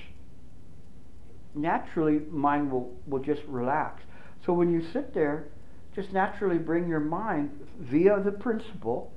Naturally, 1.55 2.21
mind 2.31 2.71
will, 2.71 2.95
will 3.07 3.23
just 3.23 3.43
relax. 3.47 4.03
So 4.47 4.53
when 4.53 4.73
you 4.73 4.83
sit 4.93 5.15
there, 5.15 5.49
just 5.95 6.13
naturally 6.13 6.59
bring 6.59 6.89
your 6.89 7.01
mind 7.01 7.51
via 7.79 8.21
the 8.23 8.33
principle 8.33 9.13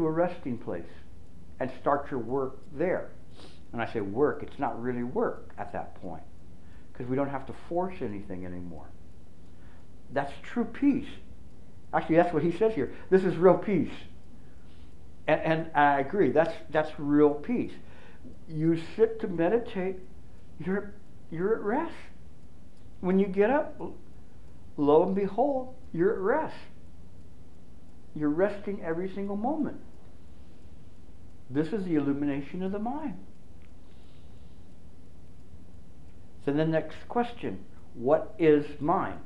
to 0.00 0.06
a 0.06 0.10
resting 0.10 0.56
place 0.56 0.82
and 1.60 1.70
start 1.80 2.10
your 2.10 2.20
work 2.20 2.58
there. 2.72 3.10
And 3.72 3.80
I 3.80 3.92
say 3.92 4.00
work, 4.00 4.42
it's 4.42 4.58
not 4.58 4.80
really 4.82 5.02
work 5.02 5.52
at 5.58 5.72
that 5.72 5.94
point 6.00 6.22
because 6.92 7.08
we 7.08 7.16
don't 7.16 7.28
have 7.28 7.46
to 7.46 7.54
force 7.68 7.96
anything 8.00 8.44
anymore. 8.46 8.86
That's 10.12 10.32
true 10.42 10.64
peace. 10.64 11.08
Actually, 11.92 12.16
that's 12.16 12.32
what 12.32 12.42
he 12.42 12.56
says 12.56 12.74
here. 12.74 12.92
This 13.10 13.24
is 13.24 13.36
real 13.36 13.58
peace. 13.58 13.92
And, 15.28 15.40
and 15.40 15.70
I 15.76 16.00
agree, 16.00 16.30
that's, 16.30 16.54
that's 16.70 16.90
real 16.98 17.30
peace. 17.30 17.72
You 18.48 18.80
sit 18.96 19.20
to 19.20 19.28
meditate, 19.28 19.96
you're, 20.64 20.94
you're 21.30 21.54
at 21.54 21.60
rest. 21.60 21.94
When 23.00 23.18
you 23.18 23.26
get 23.26 23.50
up, 23.50 23.80
lo 24.76 25.02
and 25.04 25.14
behold, 25.14 25.74
you're 25.92 26.12
at 26.12 26.18
rest. 26.18 26.56
You're 28.14 28.30
resting 28.30 28.82
every 28.82 29.12
single 29.14 29.36
moment. 29.36 29.80
This 31.50 31.68
is 31.68 31.84
the 31.84 31.96
illumination 31.96 32.62
of 32.62 32.72
the 32.72 32.78
mind. 32.78 33.18
So 36.44 36.52
the 36.52 36.64
next 36.64 36.96
question, 37.08 37.64
what 37.94 38.34
is 38.38 38.64
mind? 38.80 39.18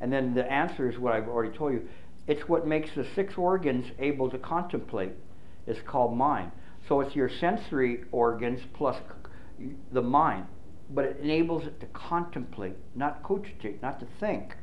And 0.00 0.12
then 0.12 0.34
the 0.34 0.50
answer 0.50 0.88
is 0.88 0.98
what 0.98 1.12
I've 1.12 1.28
already 1.28 1.56
told 1.56 1.72
you. 1.72 1.88
It's 2.28 2.48
what 2.48 2.66
makes 2.66 2.90
the 2.94 3.06
six 3.14 3.34
organs 3.36 3.86
able 3.98 4.30
to 4.30 4.38
contemplate. 4.38 5.12
It's 5.66 5.80
called 5.86 6.16
mind. 6.16 6.52
So 6.86 7.00
it's 7.00 7.16
your 7.16 7.28
sensory 7.28 8.04
organs 8.12 8.60
plus 8.74 8.96
the 9.92 10.02
mind. 10.02 10.46
But 10.90 11.04
it 11.04 11.18
enables 11.22 11.66
it 11.66 11.80
to 11.80 11.86
contemplate, 11.86 12.76
not 12.94 13.22
cogitate, 13.22 13.82
not 13.82 14.00
to 14.00 14.06
think, 14.20 14.54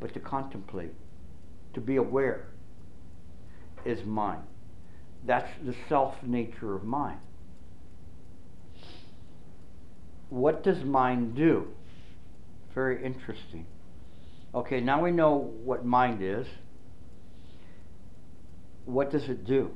but 0.00 0.14
to 0.14 0.20
contemplate, 0.20 0.92
to 1.74 1.80
be 1.80 1.96
aware, 1.96 2.48
is 3.84 4.04
mind. 4.04 4.42
That's 5.26 5.50
the 5.64 5.74
self 5.88 6.14
nature 6.22 6.74
of 6.74 6.84
mind. 6.84 7.20
What 10.30 10.62
does 10.62 10.84
mind 10.84 11.34
do? 11.34 11.68
Very 12.74 13.04
interesting. 13.04 13.66
Okay, 14.54 14.80
now 14.80 15.02
we 15.02 15.10
know 15.10 15.52
what 15.64 15.84
mind 15.84 16.22
is. 16.22 16.46
What 18.84 19.10
does 19.10 19.24
it 19.24 19.44
do? 19.46 19.70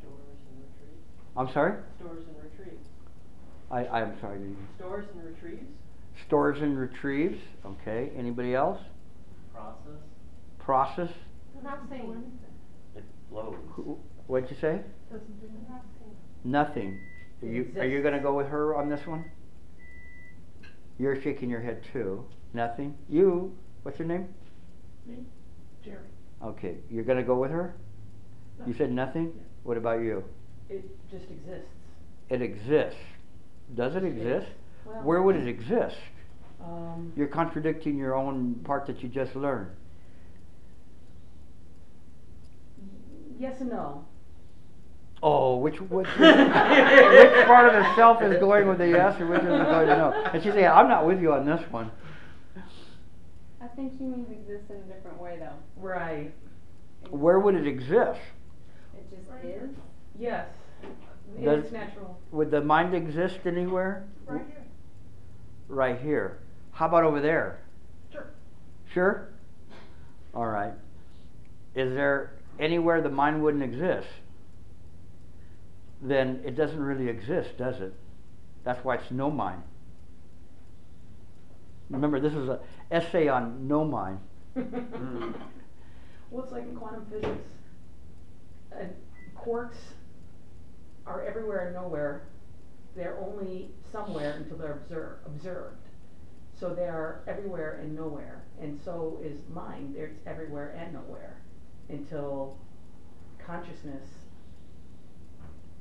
Stores 0.00 0.18
and 0.50 0.60
retrieves. 0.60 1.02
I'm 1.36 1.52
sorry? 1.52 1.78
Stores 1.98 2.24
and 2.28 2.36
retrieves. 2.42 2.88
I, 3.70 3.86
I'm 3.86 4.18
sorry. 4.20 4.40
Stores 4.78 5.06
and 5.14 5.24
retrieves. 5.24 5.66
Stores 6.26 6.60
and 6.60 6.78
retrieves. 6.78 7.38
Okay, 7.64 8.10
anybody 8.16 8.54
else? 8.54 8.80
Process. 9.54 10.00
Process. 10.70 11.10
Not 11.62 11.78
saying. 11.88 12.24
It 12.96 13.04
flows. 13.30 13.54
Who- 13.74 13.98
What'd 14.26 14.50
you 14.50 14.56
say? 14.60 14.80
Nothing. 15.12 15.22
Nothing. 16.42 17.00
Are 17.40 17.46
It 17.46 17.52
you, 17.52 17.62
are 17.78 17.84
you 17.86 17.98
exists. 17.98 18.02
gonna 18.02 18.20
go 18.20 18.34
with 18.36 18.48
her 18.48 18.74
on 18.74 18.88
this 18.88 19.06
one? 19.06 19.24
You're 20.98 21.22
shaking 21.22 21.48
your 21.50 21.60
head 21.60 21.84
too. 21.92 22.24
Nothing? 22.52 22.96
You, 23.08 23.56
what's 23.84 23.96
your 24.00 24.08
name? 24.08 24.26
Me? 25.06 25.18
Jerry. 25.84 25.98
Okay, 26.42 26.78
you're 26.90 27.04
gonna 27.04 27.22
go 27.22 27.36
with 27.38 27.52
her? 27.52 27.76
You 28.66 28.74
said 28.74 28.90
nothing? 28.90 29.26
Yeah. 29.36 29.42
What 29.62 29.76
about 29.76 30.00
you? 30.00 30.24
It 30.68 30.82
just 31.08 31.26
exists. 31.30 31.70
It 32.28 32.42
exists. 32.42 32.98
Does 33.76 33.94
it 33.94 34.02
exist? 34.02 34.48
Well- 34.84 35.02
Where 35.04 35.22
would 35.22 35.36
it 35.36 35.46
exist? 35.46 35.96
Um, 36.60 37.12
You're 37.14 37.28
contradicting 37.28 37.96
your 37.96 38.16
own 38.16 38.56
part 38.64 38.86
that 38.86 39.00
you 39.04 39.08
just 39.08 39.36
learned. 39.36 39.70
Yes 43.38 43.60
and 43.60 43.70
no. 43.70 44.04
oh, 45.22 45.56
which, 45.58 45.80
which, 45.80 46.06
which 46.06 46.16
part 46.16 47.66
of 47.66 47.72
the 47.72 47.94
self 47.96 48.22
is 48.22 48.38
going 48.38 48.68
with 48.68 48.78
the 48.78 48.88
yes 48.88 49.20
or 49.20 49.26
which 49.26 49.40
is 49.40 49.46
going 49.46 49.86
to 49.86 49.96
no? 49.96 50.12
And 50.32 50.42
she's 50.42 50.52
saying, 50.52 50.66
I'm 50.66 50.88
not 50.88 51.06
with 51.06 51.20
you 51.20 51.32
on 51.32 51.46
this 51.46 51.62
one. 51.70 51.90
I 53.60 53.66
think 53.74 53.92
she 53.98 54.04
means 54.04 54.30
exists 54.30 54.70
in 54.70 54.76
a 54.76 54.94
different 54.94 55.20
way 55.20 55.38
though. 55.38 55.56
Right, 55.76 56.32
Where 57.10 57.40
would 57.40 57.54
it 57.54 57.66
exist? 57.66 58.20
It 58.94 59.10
just 59.10 59.30
Right 59.30 59.44
is. 59.44 59.70
yes, 60.18 60.48
Does- 61.42 61.64
it's 61.64 61.72
natural. 61.72 62.18
Would 62.32 62.50
the 62.50 62.60
mind 62.60 62.94
exist 62.94 63.40
anywhere? 63.44 64.04
Right 64.26 64.42
here. 64.46 64.64
Right 65.68 66.00
here. 66.00 66.38
How 66.72 66.86
about 66.86 67.04
over 67.04 67.20
there? 67.20 67.58
Sure. 68.12 68.26
Sure? 68.92 69.28
All 70.34 70.46
right. 70.46 70.72
Is 71.74 71.92
there 71.94 72.35
anywhere 72.58 73.00
the 73.00 73.08
mind 73.08 73.42
wouldn't 73.42 73.62
exist? 73.62 74.08
Then 76.02 76.40
it 76.44 76.56
doesn't 76.56 76.80
really 76.80 77.08
exist, 77.08 77.56
does 77.56 77.80
it? 77.80 77.94
That's 78.64 78.84
why 78.84 78.96
it's 78.96 79.10
no 79.10 79.30
mind. 79.30 79.62
Remember, 81.88 82.20
this 82.20 82.34
is 82.34 82.48
an 82.48 82.58
essay 82.90 83.28
on 83.28 83.68
no 83.68 83.84
mind. 83.84 84.20
Mm. 84.56 85.34
Well, 86.28 86.42
it's 86.42 86.52
like 86.52 86.64
in 86.64 86.74
quantum 86.74 87.06
physics. 87.08 87.48
Uh, 88.74 88.86
quarks 89.38 89.76
are 91.06 91.24
everywhere 91.24 91.66
and 91.66 91.74
nowhere. 91.74 92.26
They're 92.96 93.16
only 93.20 93.70
somewhere 93.92 94.32
until 94.32 94.56
they're 94.56 94.72
observed. 94.72 95.24
observed. 95.24 95.76
So 96.58 96.74
they 96.74 96.88
are 96.88 97.22
everywhere 97.28 97.78
and 97.80 97.94
nowhere. 97.94 98.42
And 98.60 98.80
so 98.84 99.20
is 99.22 99.38
mind. 99.54 99.94
It's 99.96 100.18
everywhere 100.26 100.76
and 100.76 100.94
nowhere 100.94 101.36
until 101.88 102.56
consciousness. 103.44 104.08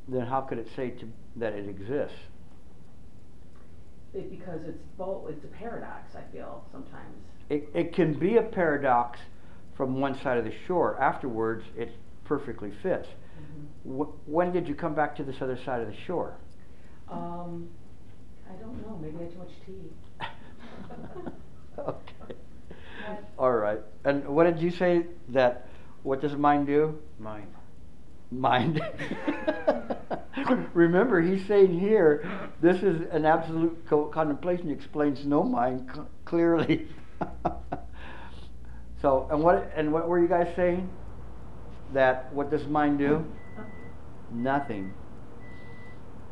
Then 0.07 0.25
how 0.25 0.41
could 0.41 0.59
it 0.59 0.67
say 0.75 0.91
to, 0.91 1.07
that 1.37 1.53
it 1.53 1.67
exists? 1.67 2.17
It, 4.13 4.29
because 4.29 4.61
it's 4.65 4.83
both. 4.97 5.29
It's 5.29 5.43
a 5.43 5.47
paradox. 5.47 6.15
I 6.15 6.21
feel 6.31 6.63
sometimes. 6.71 7.15
It, 7.49 7.69
it 7.73 7.93
can 7.93 8.13
be 8.13 8.37
a 8.37 8.41
paradox 8.41 9.19
from 9.75 9.99
one 9.99 10.19
side 10.21 10.37
of 10.37 10.45
the 10.45 10.53
shore. 10.67 10.99
Afterwards, 11.01 11.65
it 11.75 11.91
perfectly 12.23 12.71
fits. 12.81 13.07
Wh- 13.83 14.27
when 14.27 14.51
did 14.51 14.67
you 14.67 14.75
come 14.75 14.95
back 14.95 15.15
to 15.17 15.23
this 15.23 15.41
other 15.41 15.57
side 15.57 15.81
of 15.81 15.87
the 15.87 15.95
shore? 16.05 16.35
Um, 17.09 17.67
I 18.49 18.53
don't 18.61 18.81
know. 18.81 18.97
Maybe 19.01 19.17
I 19.17 19.21
had 19.23 19.31
too 19.31 19.39
much 19.39 19.51
tea. 19.65 19.91
okay. 21.79 22.35
All 23.37 23.51
right. 23.53 23.79
And 24.03 24.27
what 24.27 24.45
did 24.45 24.61
you 24.61 24.71
say 24.71 25.05
that? 25.29 25.67
What 26.05 26.21
does 26.21 26.35
mind 26.35 26.67
do? 26.67 26.99
Mind. 27.17 27.47
Mind. 28.29 28.79
Remember, 30.75 31.19
he's 31.19 31.43
saying 31.47 31.79
here, 31.79 32.29
this 32.61 32.83
is 32.83 33.01
an 33.11 33.25
absolute 33.25 33.87
co- 33.89 34.05
contemplation. 34.05 34.69
Explains 34.69 35.25
no 35.25 35.41
mind 35.43 35.89
c- 35.95 36.01
clearly. 36.23 36.89
so, 39.01 39.27
and 39.31 39.41
what 39.41 39.71
and 39.75 39.91
what 39.91 40.07
were 40.07 40.19
you 40.19 40.27
guys 40.27 40.47
saying? 40.55 40.87
That 41.91 42.31
what 42.35 42.51
does 42.51 42.67
mind 42.67 42.99
do? 42.99 43.25
Nothing. 44.31 44.93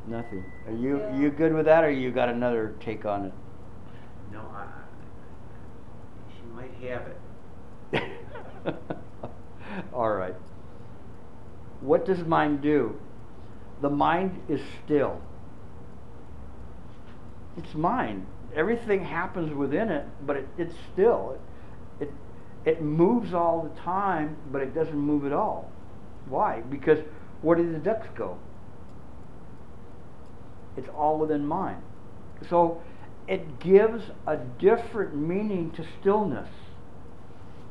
Nothing. 0.08 0.44
Are 0.68 0.74
you 0.74 1.00
Yeah. 1.00 1.18
you 1.20 1.32
good 1.32 1.52
with 1.52 1.66
that, 1.66 1.84
or 1.84 1.90
you 1.90 2.12
got 2.12 2.30
another 2.30 2.76
take 2.80 3.06
on 3.06 3.26
it? 3.26 3.34
No, 4.32 4.42
I, 4.54 4.66
I- 4.66 4.84
she 6.38 6.46
might 6.54 6.74
have 6.92 7.08
it. 7.08 8.96
All 9.94 10.12
right. 10.12 10.36
What 11.82 12.06
does 12.06 12.26
mind 12.26 12.62
do? 12.62 13.00
The 13.82 13.90
mind 13.90 14.42
is 14.50 14.62
still. 14.84 15.22
It's 17.58 17.76
mind. 17.76 18.26
Everything 18.56 19.04
happens 19.04 19.54
within 19.54 19.90
it, 19.90 20.06
but 20.26 20.38
it, 20.38 20.48
it's 20.58 20.76
still. 20.94 21.38
It, 22.00 22.06
it 22.08 22.12
it 22.66 22.82
moves 22.82 23.34
all 23.34 23.62
the 23.62 23.82
time, 23.82 24.38
but 24.52 24.62
it 24.62 24.74
doesn't 24.74 24.98
move 24.98 25.26
at 25.26 25.34
all. 25.34 25.70
Why? 26.28 26.62
Because 26.62 27.00
where 27.42 27.58
do 27.58 27.72
the 27.72 27.80
ducks 27.80 28.08
go? 28.16 28.38
It's 30.78 30.90
all 30.90 31.20
within 31.20 31.46
mind. 31.46 31.84
So 32.50 32.82
it 33.28 33.60
gives 33.60 34.06
a 34.26 34.38
different 34.38 35.16
meaning 35.16 35.72
to 35.72 35.86
stillness 36.00 36.50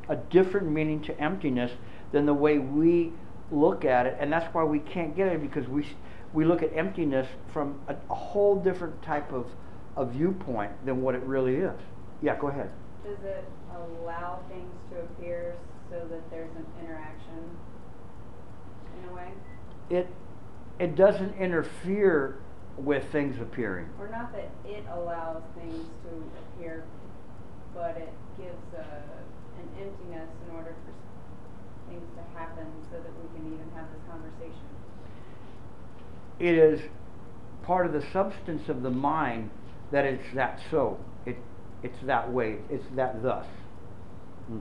a 0.09 0.15
different 0.15 0.69
meaning 0.69 1.01
to 1.01 1.19
emptiness 1.19 1.71
than 2.13 2.25
the 2.25 2.33
way 2.33 2.59
we 2.59 3.11
look 3.51 3.83
at 3.83 4.05
it, 4.05 4.15
and 4.21 4.31
that's 4.31 4.51
why 4.53 4.63
we 4.63 4.79
can't 4.79 5.13
get 5.15 5.27
it 5.27 5.41
because 5.41 5.67
we 5.67 5.85
we 6.33 6.45
look 6.45 6.63
at 6.63 6.75
emptiness 6.75 7.27
from 7.51 7.79
a, 7.87 7.95
a 8.09 8.15
whole 8.15 8.55
different 8.55 8.99
type 9.03 9.31
of 9.33 9.45
a 9.97 10.05
viewpoint 10.05 10.71
than 10.85 11.01
what 11.01 11.13
it 11.13 11.21
really 11.23 11.55
is. 11.57 11.79
Yeah, 12.21 12.39
go 12.39 12.47
ahead. 12.47 12.71
Does 13.03 13.19
it 13.23 13.43
allow 13.75 14.39
things 14.47 14.71
to 14.91 14.99
appear 15.01 15.55
so 15.91 15.99
that 16.09 16.31
there's 16.31 16.55
an 16.55 16.65
interaction 16.83 17.57
in 19.03 19.09
a 19.09 19.13
way? 19.13 19.31
It 19.89 20.07
it 20.79 20.95
doesn't 20.95 21.35
interfere 21.37 22.39
with 22.77 23.03
things 23.11 23.39
appearing. 23.39 23.87
Or 23.99 24.07
not 24.07 24.31
that 24.33 24.49
it 24.65 24.83
allows 24.91 25.43
things 25.55 25.85
to 26.03 26.09
appear, 26.57 26.83
but 27.75 27.95
it 27.97 28.11
gives 28.37 28.73
a, 28.73 28.79
an 29.59 29.67
emptiness 29.79 30.29
in 30.49 30.55
order 30.55 30.73
for 30.83 30.91
s- 30.91 31.89
things 31.89 32.09
to 32.17 32.39
so 32.91 32.97
that 32.97 33.11
we 33.21 33.37
can 33.37 33.47
even 33.53 33.69
have 33.75 33.85
this 33.91 34.01
conversation. 34.09 34.67
It 36.39 36.55
is 36.55 36.79
part 37.63 37.85
of 37.85 37.93
the 37.93 38.03
substance 38.11 38.69
of 38.69 38.81
the 38.83 38.89
mind 38.89 39.49
that 39.91 40.05
it's 40.05 40.23
that 40.35 40.59
so. 40.69 40.99
It 41.25 41.37
it's 41.81 41.97
that 42.05 42.31
way. 42.31 42.57
It's 42.69 42.85
that 42.95 43.21
thus. 43.23 43.45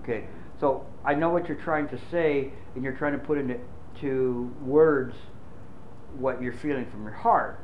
Okay. 0.00 0.26
So 0.60 0.86
I 1.04 1.14
know 1.14 1.30
what 1.30 1.48
you're 1.48 1.60
trying 1.62 1.88
to 1.88 1.98
say, 2.10 2.52
and 2.74 2.84
you're 2.84 2.96
trying 2.96 3.12
to 3.12 3.18
put 3.18 3.38
into 3.38 3.58
to 4.00 4.54
words 4.64 5.14
what 6.18 6.42
you're 6.42 6.52
feeling 6.52 6.86
from 6.90 7.02
your 7.02 7.12
heart, 7.12 7.60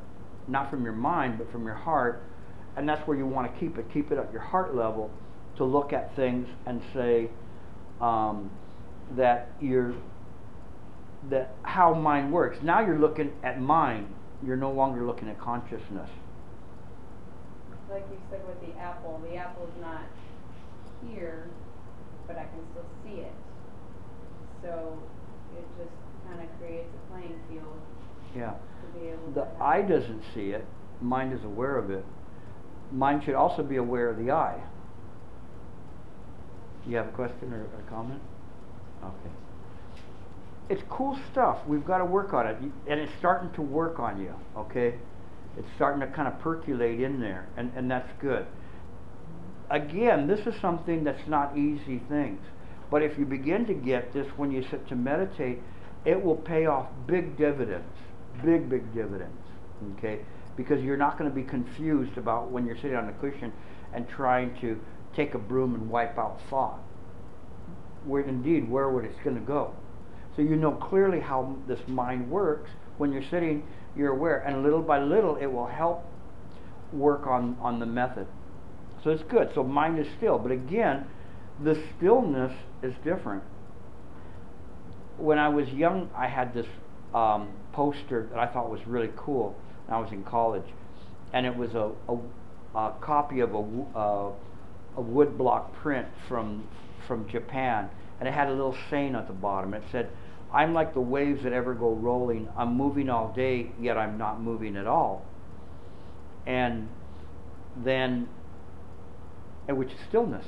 not 0.46 0.70
from 0.70 0.84
your 0.84 0.92
mind, 0.92 1.38
but 1.38 1.50
from 1.50 1.64
your 1.64 1.74
heart, 1.74 2.22
and 2.76 2.88
that's 2.88 3.06
where 3.06 3.16
you 3.16 3.26
want 3.26 3.52
to 3.52 3.60
keep 3.60 3.78
it. 3.78 3.86
Keep 3.92 4.12
it 4.12 4.18
at 4.18 4.32
your 4.32 4.42
heart 4.42 4.74
level 4.74 5.10
to 5.56 5.64
look 5.64 5.92
at 5.92 6.14
things 6.16 6.48
and 6.66 6.82
say 6.94 7.28
um, 8.00 8.50
that 9.16 9.52
you're 9.60 9.94
that 11.30 11.54
how 11.62 11.94
mind 11.94 12.32
works. 12.32 12.58
Now 12.62 12.80
you're 12.80 12.98
looking 12.98 13.32
at 13.42 13.60
mind. 13.60 14.06
You're 14.44 14.56
no 14.56 14.70
longer 14.70 15.04
looking 15.04 15.28
at 15.28 15.38
consciousness. 15.40 16.08
Like 17.90 18.04
you 18.10 18.18
said 18.30 18.40
with 18.46 18.60
the 18.60 18.78
apple, 18.78 19.20
the 19.28 19.36
apple's 19.36 19.72
not 19.80 20.02
here, 21.10 21.48
but 22.26 22.36
I 22.36 22.44
can 22.44 22.60
still 22.72 22.84
see 23.04 23.20
it. 23.22 23.32
So 24.62 24.98
it 25.56 25.64
just 25.78 25.90
kind 26.28 26.40
of 26.40 26.58
creates 26.58 26.88
a 26.94 27.12
playing 27.12 27.40
field 27.48 27.80
Yeah. 28.36 28.50
to 28.52 28.98
be 28.98 29.08
able 29.08 29.26
to. 29.28 29.32
The 29.34 29.46
eye 29.62 29.82
doesn't 29.82 30.22
see 30.34 30.50
it. 30.50 30.64
Mind 31.00 31.32
is 31.32 31.44
aware 31.44 31.76
of 31.76 31.90
it. 31.90 32.04
Mind 32.92 33.24
should 33.24 33.34
also 33.34 33.62
be 33.62 33.76
aware 33.76 34.08
of 34.10 34.18
the 34.18 34.30
eye. 34.30 34.60
You 36.86 36.96
have 36.96 37.08
a 37.08 37.12
question 37.12 37.52
or 37.52 37.62
a 37.64 37.90
comment? 37.90 38.20
Okay. 39.02 39.34
It's 40.68 40.82
cool 40.90 41.18
stuff. 41.32 41.58
We've 41.66 41.84
got 41.84 41.98
to 41.98 42.04
work 42.04 42.34
on 42.34 42.46
it, 42.46 42.56
and 42.60 43.00
it's 43.00 43.12
starting 43.18 43.50
to 43.52 43.62
work 43.62 43.98
on 43.98 44.20
you. 44.20 44.34
Okay, 44.56 44.96
it's 45.56 45.68
starting 45.76 46.00
to 46.00 46.06
kind 46.08 46.28
of 46.28 46.38
percolate 46.40 47.00
in 47.00 47.20
there, 47.20 47.48
and 47.56 47.72
and 47.74 47.90
that's 47.90 48.10
good. 48.20 48.46
Again, 49.70 50.26
this 50.26 50.46
is 50.46 50.54
something 50.60 51.04
that's 51.04 51.26
not 51.26 51.56
easy 51.56 52.02
things, 52.08 52.40
but 52.90 53.02
if 53.02 53.18
you 53.18 53.24
begin 53.24 53.66
to 53.66 53.74
get 53.74 54.12
this 54.12 54.26
when 54.36 54.50
you 54.50 54.62
sit 54.70 54.86
to 54.88 54.96
meditate, 54.96 55.58
it 56.04 56.22
will 56.22 56.36
pay 56.36 56.66
off 56.66 56.86
big 57.06 57.38
dividends, 57.38 57.96
big 58.44 58.68
big 58.68 58.94
dividends. 58.94 59.42
Okay, 59.96 60.20
because 60.54 60.82
you're 60.82 60.98
not 60.98 61.18
going 61.18 61.30
to 61.30 61.34
be 61.34 61.44
confused 61.44 62.18
about 62.18 62.50
when 62.50 62.66
you're 62.66 62.76
sitting 62.76 62.96
on 62.96 63.06
the 63.06 63.12
cushion 63.12 63.52
and 63.94 64.06
trying 64.06 64.54
to 64.60 64.78
take 65.16 65.34
a 65.34 65.38
broom 65.38 65.74
and 65.74 65.88
wipe 65.88 66.18
out 66.18 66.38
thought. 66.50 66.80
Where 68.04 68.22
indeed, 68.22 68.68
where 68.68 68.90
would 68.90 69.06
it's 69.06 69.18
going 69.24 69.36
to 69.36 69.42
go? 69.42 69.74
So 70.38 70.42
you 70.42 70.54
know 70.54 70.70
clearly 70.70 71.18
how 71.18 71.56
this 71.66 71.80
mind 71.88 72.30
works. 72.30 72.70
When 72.98 73.12
you're 73.12 73.28
sitting, 73.28 73.64
you're 73.96 74.12
aware, 74.12 74.38
and 74.38 74.62
little 74.62 74.82
by 74.82 75.02
little, 75.02 75.34
it 75.34 75.46
will 75.46 75.66
help 75.66 76.04
work 76.92 77.26
on 77.26 77.56
on 77.60 77.80
the 77.80 77.86
method. 77.86 78.28
So 79.02 79.10
it's 79.10 79.24
good. 79.24 79.50
So 79.52 79.64
mind 79.64 79.98
is 79.98 80.06
still, 80.16 80.38
but 80.38 80.52
again, 80.52 81.06
the 81.64 81.82
stillness 81.96 82.52
is 82.84 82.94
different. 83.02 83.42
When 85.16 85.40
I 85.40 85.48
was 85.48 85.68
young, 85.70 86.08
I 86.16 86.28
had 86.28 86.54
this 86.54 86.66
um, 87.12 87.48
poster 87.72 88.28
that 88.30 88.38
I 88.38 88.46
thought 88.46 88.70
was 88.70 88.86
really 88.86 89.10
cool. 89.16 89.56
When 89.86 89.96
I 89.96 90.00
was 90.00 90.12
in 90.12 90.22
college, 90.22 90.66
and 91.32 91.46
it 91.46 91.56
was 91.56 91.74
a, 91.74 91.90
a, 92.08 92.78
a 92.78 92.94
copy 93.00 93.40
of 93.40 93.54
a, 93.54 93.98
uh, 93.98 94.32
a 94.98 95.02
woodblock 95.02 95.72
print 95.82 96.06
from 96.28 96.68
from 97.08 97.28
Japan, 97.28 97.90
and 98.20 98.28
it 98.28 98.32
had 98.32 98.46
a 98.46 98.52
little 98.52 98.76
saying 98.88 99.16
at 99.16 99.26
the 99.26 99.32
bottom. 99.32 99.74
It 99.74 99.82
said, 99.90 100.10
I'm 100.52 100.72
like 100.72 100.94
the 100.94 101.00
waves 101.00 101.42
that 101.42 101.52
ever 101.52 101.74
go 101.74 101.92
rolling. 101.92 102.48
I'm 102.56 102.74
moving 102.74 103.10
all 103.10 103.32
day, 103.32 103.70
yet 103.80 103.98
I'm 103.98 104.16
not 104.16 104.40
moving 104.40 104.76
at 104.76 104.86
all. 104.86 105.24
And 106.46 106.88
then, 107.84 108.28
and 109.66 109.76
which 109.76 109.92
is 109.92 109.98
stillness. 110.08 110.46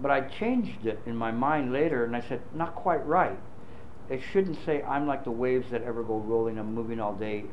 But 0.00 0.10
I 0.10 0.20
changed 0.20 0.86
it 0.86 1.00
in 1.06 1.16
my 1.16 1.32
mind 1.32 1.72
later 1.72 2.04
and 2.04 2.14
I 2.14 2.20
said, 2.20 2.42
not 2.54 2.74
quite 2.74 3.04
right. 3.06 3.38
It 4.10 4.20
shouldn't 4.32 4.58
say, 4.64 4.82
I'm 4.82 5.06
like 5.06 5.24
the 5.24 5.30
waves 5.30 5.70
that 5.70 5.82
ever 5.82 6.02
go 6.02 6.18
rolling, 6.18 6.58
I'm 6.58 6.74
moving 6.74 7.00
all 7.00 7.14
day 7.14 7.44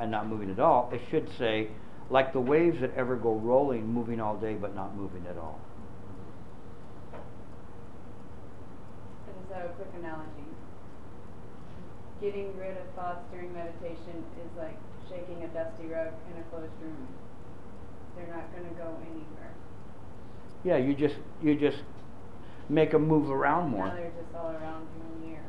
and 0.00 0.10
not 0.10 0.26
moving 0.28 0.50
at 0.50 0.58
all. 0.58 0.90
It 0.92 1.00
should 1.10 1.28
say, 1.38 1.68
like 2.10 2.32
the 2.32 2.40
waves 2.40 2.80
that 2.80 2.94
ever 2.96 3.16
go 3.16 3.34
rolling, 3.34 3.86
moving 3.86 4.20
all 4.20 4.36
day 4.36 4.54
but 4.54 4.74
not 4.74 4.96
moving 4.96 5.24
at 5.28 5.36
all. 5.36 5.60
I 7.14 7.18
just 9.40 9.64
a 9.64 9.68
quick 9.74 9.88
analogy. 9.98 10.53
Getting 12.24 12.56
rid 12.56 12.70
of 12.70 12.88
thoughts 12.96 13.20
during 13.30 13.52
meditation 13.52 14.24
is 14.40 14.56
like 14.56 14.78
shaking 15.10 15.44
a 15.44 15.48
dusty 15.48 15.84
rug 15.88 16.08
in 16.32 16.40
a 16.40 16.44
closed 16.48 16.72
room. 16.80 17.06
They're 18.16 18.34
not 18.34 18.50
gonna 18.50 18.72
go 18.78 18.96
anywhere. 19.02 19.52
Yeah, 20.64 20.78
you 20.78 20.94
just 20.94 21.16
you 21.42 21.54
just 21.54 21.82
make 22.70 22.92
them 22.92 23.06
move 23.06 23.30
around 23.30 23.68
more. 23.68 23.88
Now 23.88 23.94
they're 23.94 24.10
just 24.22 24.34
all 24.34 24.52
around 24.52 24.86
you 24.96 25.26
in 25.26 25.28
the 25.28 25.36
air. 25.36 25.44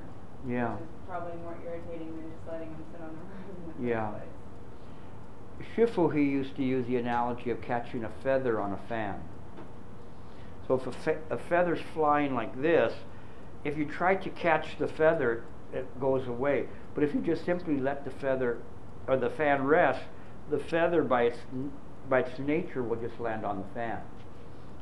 Yeah. 0.50 0.74
Which 0.74 0.82
is 0.82 0.90
probably 1.08 1.38
more 1.44 1.58
irritating 1.66 2.14
than 2.14 2.30
just 2.30 2.52
letting 2.52 2.70
them 2.74 2.84
sit 2.92 3.02
on 3.02 3.08
the 3.08 3.24
rug 3.24 3.48
in 3.48 3.68
the 3.68 3.74
first 3.74 4.28
Yeah. 5.78 5.86
Shifu, 5.86 6.14
he 6.14 6.24
used 6.24 6.58
to 6.58 6.64
use 6.64 6.86
the 6.88 6.98
analogy 6.98 7.52
of 7.52 7.62
catching 7.62 8.04
a 8.04 8.12
feather 8.22 8.60
on 8.60 8.74
a 8.74 8.80
fan. 8.90 9.22
So 10.68 10.74
if 10.74 10.88
a, 10.88 10.92
fe- 10.92 11.20
a 11.30 11.38
feather's 11.38 11.80
flying 11.94 12.36
like 12.36 12.62
this, 12.62 12.94
if 13.64 13.78
you 13.78 13.86
try 13.86 14.16
to 14.16 14.30
catch 14.32 14.78
the 14.78 14.90
feather, 14.90 15.46
it 15.74 16.00
goes 16.00 16.28
away. 16.28 16.68
But 16.94 17.04
if 17.04 17.14
you 17.14 17.22
just 17.22 17.46
simply 17.46 17.78
let 17.80 18.06
the 18.06 18.12
feather 18.12 18.58
or 19.08 19.18
the 19.18 19.30
fan 19.32 19.64
rest, 19.64 20.02
the 20.50 20.60
feather 20.60 21.04
by 21.04 21.24
its 21.24 21.38
by 22.10 22.20
its 22.20 22.40
nature 22.40 22.84
will 22.84 22.98
just 22.98 23.20
land 23.20 23.46
on 23.46 23.58
the 23.58 23.74
fan. 23.74 24.00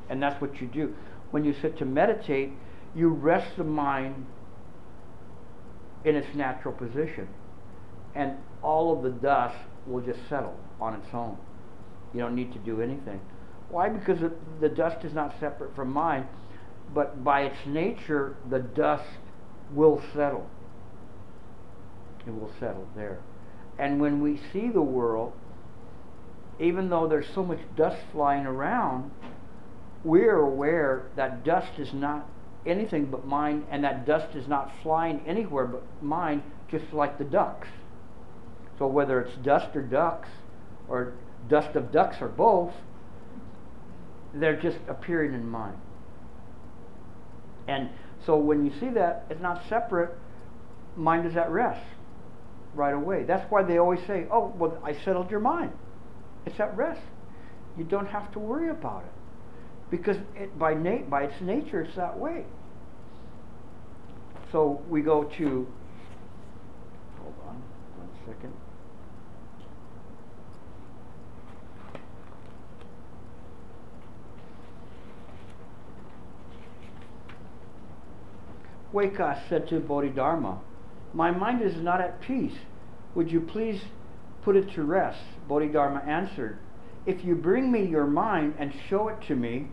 And 0.10 0.22
that's 0.22 0.40
what 0.42 0.60
you 0.60 0.68
do. 0.68 0.94
When 1.32 1.46
you 1.46 1.54
sit 1.62 1.78
to 1.78 1.86
meditate, 1.86 2.52
you 2.94 3.08
rest 3.10 3.58
the 3.58 3.64
mind 3.64 4.26
in 6.04 6.16
its 6.16 6.36
natural 6.36 6.74
position. 6.74 7.28
And 8.14 8.38
all 8.62 8.96
of 8.96 9.04
the 9.04 9.10
dust 9.10 9.58
will 9.88 10.02
just 10.02 10.20
settle 10.30 10.58
on 10.80 10.96
its 10.96 11.08
own. 11.14 11.38
You 12.14 12.20
don't 12.20 12.36
need 12.36 12.54
to 12.54 12.60
do 12.60 12.82
anything. 12.82 13.20
Why? 13.70 13.90
Because 13.90 14.20
the, 14.20 14.32
the 14.60 14.70
dust 14.70 15.04
is 15.04 15.14
not 15.14 15.34
separate 15.40 15.76
from 15.76 15.92
mind, 15.92 16.28
but 16.94 17.24
by 17.24 17.42
its 17.44 17.58
nature, 17.66 18.36
the 18.50 18.60
dust 18.60 19.10
will 19.74 20.02
settle. 20.14 20.48
It 22.26 22.32
will 22.32 22.52
settle 22.60 22.88
there. 22.96 23.20
And 23.78 24.00
when 24.00 24.22
we 24.22 24.40
see 24.52 24.70
the 24.70 24.82
world, 24.82 25.34
even 26.60 26.90
though 26.90 27.08
there's 27.08 27.28
so 27.34 27.44
much 27.44 27.60
dust 27.76 28.02
flying 28.12 28.46
around, 28.46 29.12
we're 30.04 30.38
aware 30.38 31.08
that 31.16 31.44
dust 31.44 31.80
is 31.80 31.94
not 31.94 32.30
anything 32.66 33.06
but 33.06 33.26
mind, 33.26 33.66
and 33.70 33.84
that 33.84 34.06
dust 34.06 34.36
is 34.36 34.48
not 34.48 34.72
flying 34.84 35.22
anywhere 35.26 35.66
but 35.66 35.84
mind, 36.02 36.44
just 36.70 36.94
like 36.94 37.18
the 37.18 37.24
ducks. 37.24 37.68
So 38.80 38.88
whether 38.88 39.20
it's 39.22 39.36
dust 39.38 39.76
or 39.76 39.82
ducks, 39.82 40.30
or 40.88 41.14
dust 41.50 41.76
of 41.76 41.92
ducks 41.92 42.18
or 42.22 42.30
both, 42.30 42.74
they're 44.34 44.60
just 44.60 44.78
appearing 44.88 45.34
in 45.34 45.48
mind. 45.48 45.78
And 47.68 47.90
so 48.26 48.38
when 48.38 48.66
you 48.66 48.72
see 48.80 48.90
that, 48.90 49.26
it's 49.30 49.42
not 49.42 49.62
separate, 49.68 50.16
mind 50.96 51.26
is 51.26 51.36
at 51.36 51.50
rest 51.50 51.86
right 52.76 52.94
away. 52.94 53.24
That's 53.24 53.50
why 53.52 53.64
they 53.64 53.78
always 53.78 54.00
say, 54.08 54.26
oh, 54.32 54.54
well, 54.58 54.78
I 54.84 54.94
settled 55.04 55.30
your 55.30 55.40
mind. 55.40 55.72
It's 56.46 56.60
at 56.60 56.76
rest. 56.76 57.02
You 57.78 57.84
don't 57.84 58.08
have 58.08 58.32
to 58.34 58.40
worry 58.40 58.70
about 58.70 59.04
it. 59.04 59.12
Because 59.90 60.18
it, 60.36 60.58
by, 60.58 60.74
na- 60.74 61.04
by 61.10 61.24
its 61.24 61.42
nature, 61.42 61.82
it's 61.82 61.96
that 61.96 62.18
way. 62.18 62.46
So 64.52 64.82
we 64.90 65.02
go 65.02 65.24
to, 65.24 65.68
hold 67.20 67.36
on 67.48 67.62
one 67.98 68.10
second. 68.26 68.54
Huike 78.94 79.50
said 79.50 79.68
to 79.70 79.80
Bodhidharma, 79.80 80.60
My 81.14 81.30
mind 81.32 81.62
is 81.62 81.76
not 81.78 82.02
at 82.02 82.22
peace. 82.22 82.58
Would 83.16 83.32
you 83.32 83.42
please 83.42 83.82
put 84.42 84.56
it 84.56 84.72
to 84.74 84.84
rest? 84.84 85.22
Bodhidharma 85.48 86.02
answered, 86.08 86.58
If 87.06 87.24
you 87.24 87.36
bring 87.36 87.72
me 87.72 87.86
your 87.86 88.08
mind 88.08 88.56
and 88.58 88.74
show 88.90 89.08
it 89.10 89.22
to 89.28 89.36
me, 89.36 89.68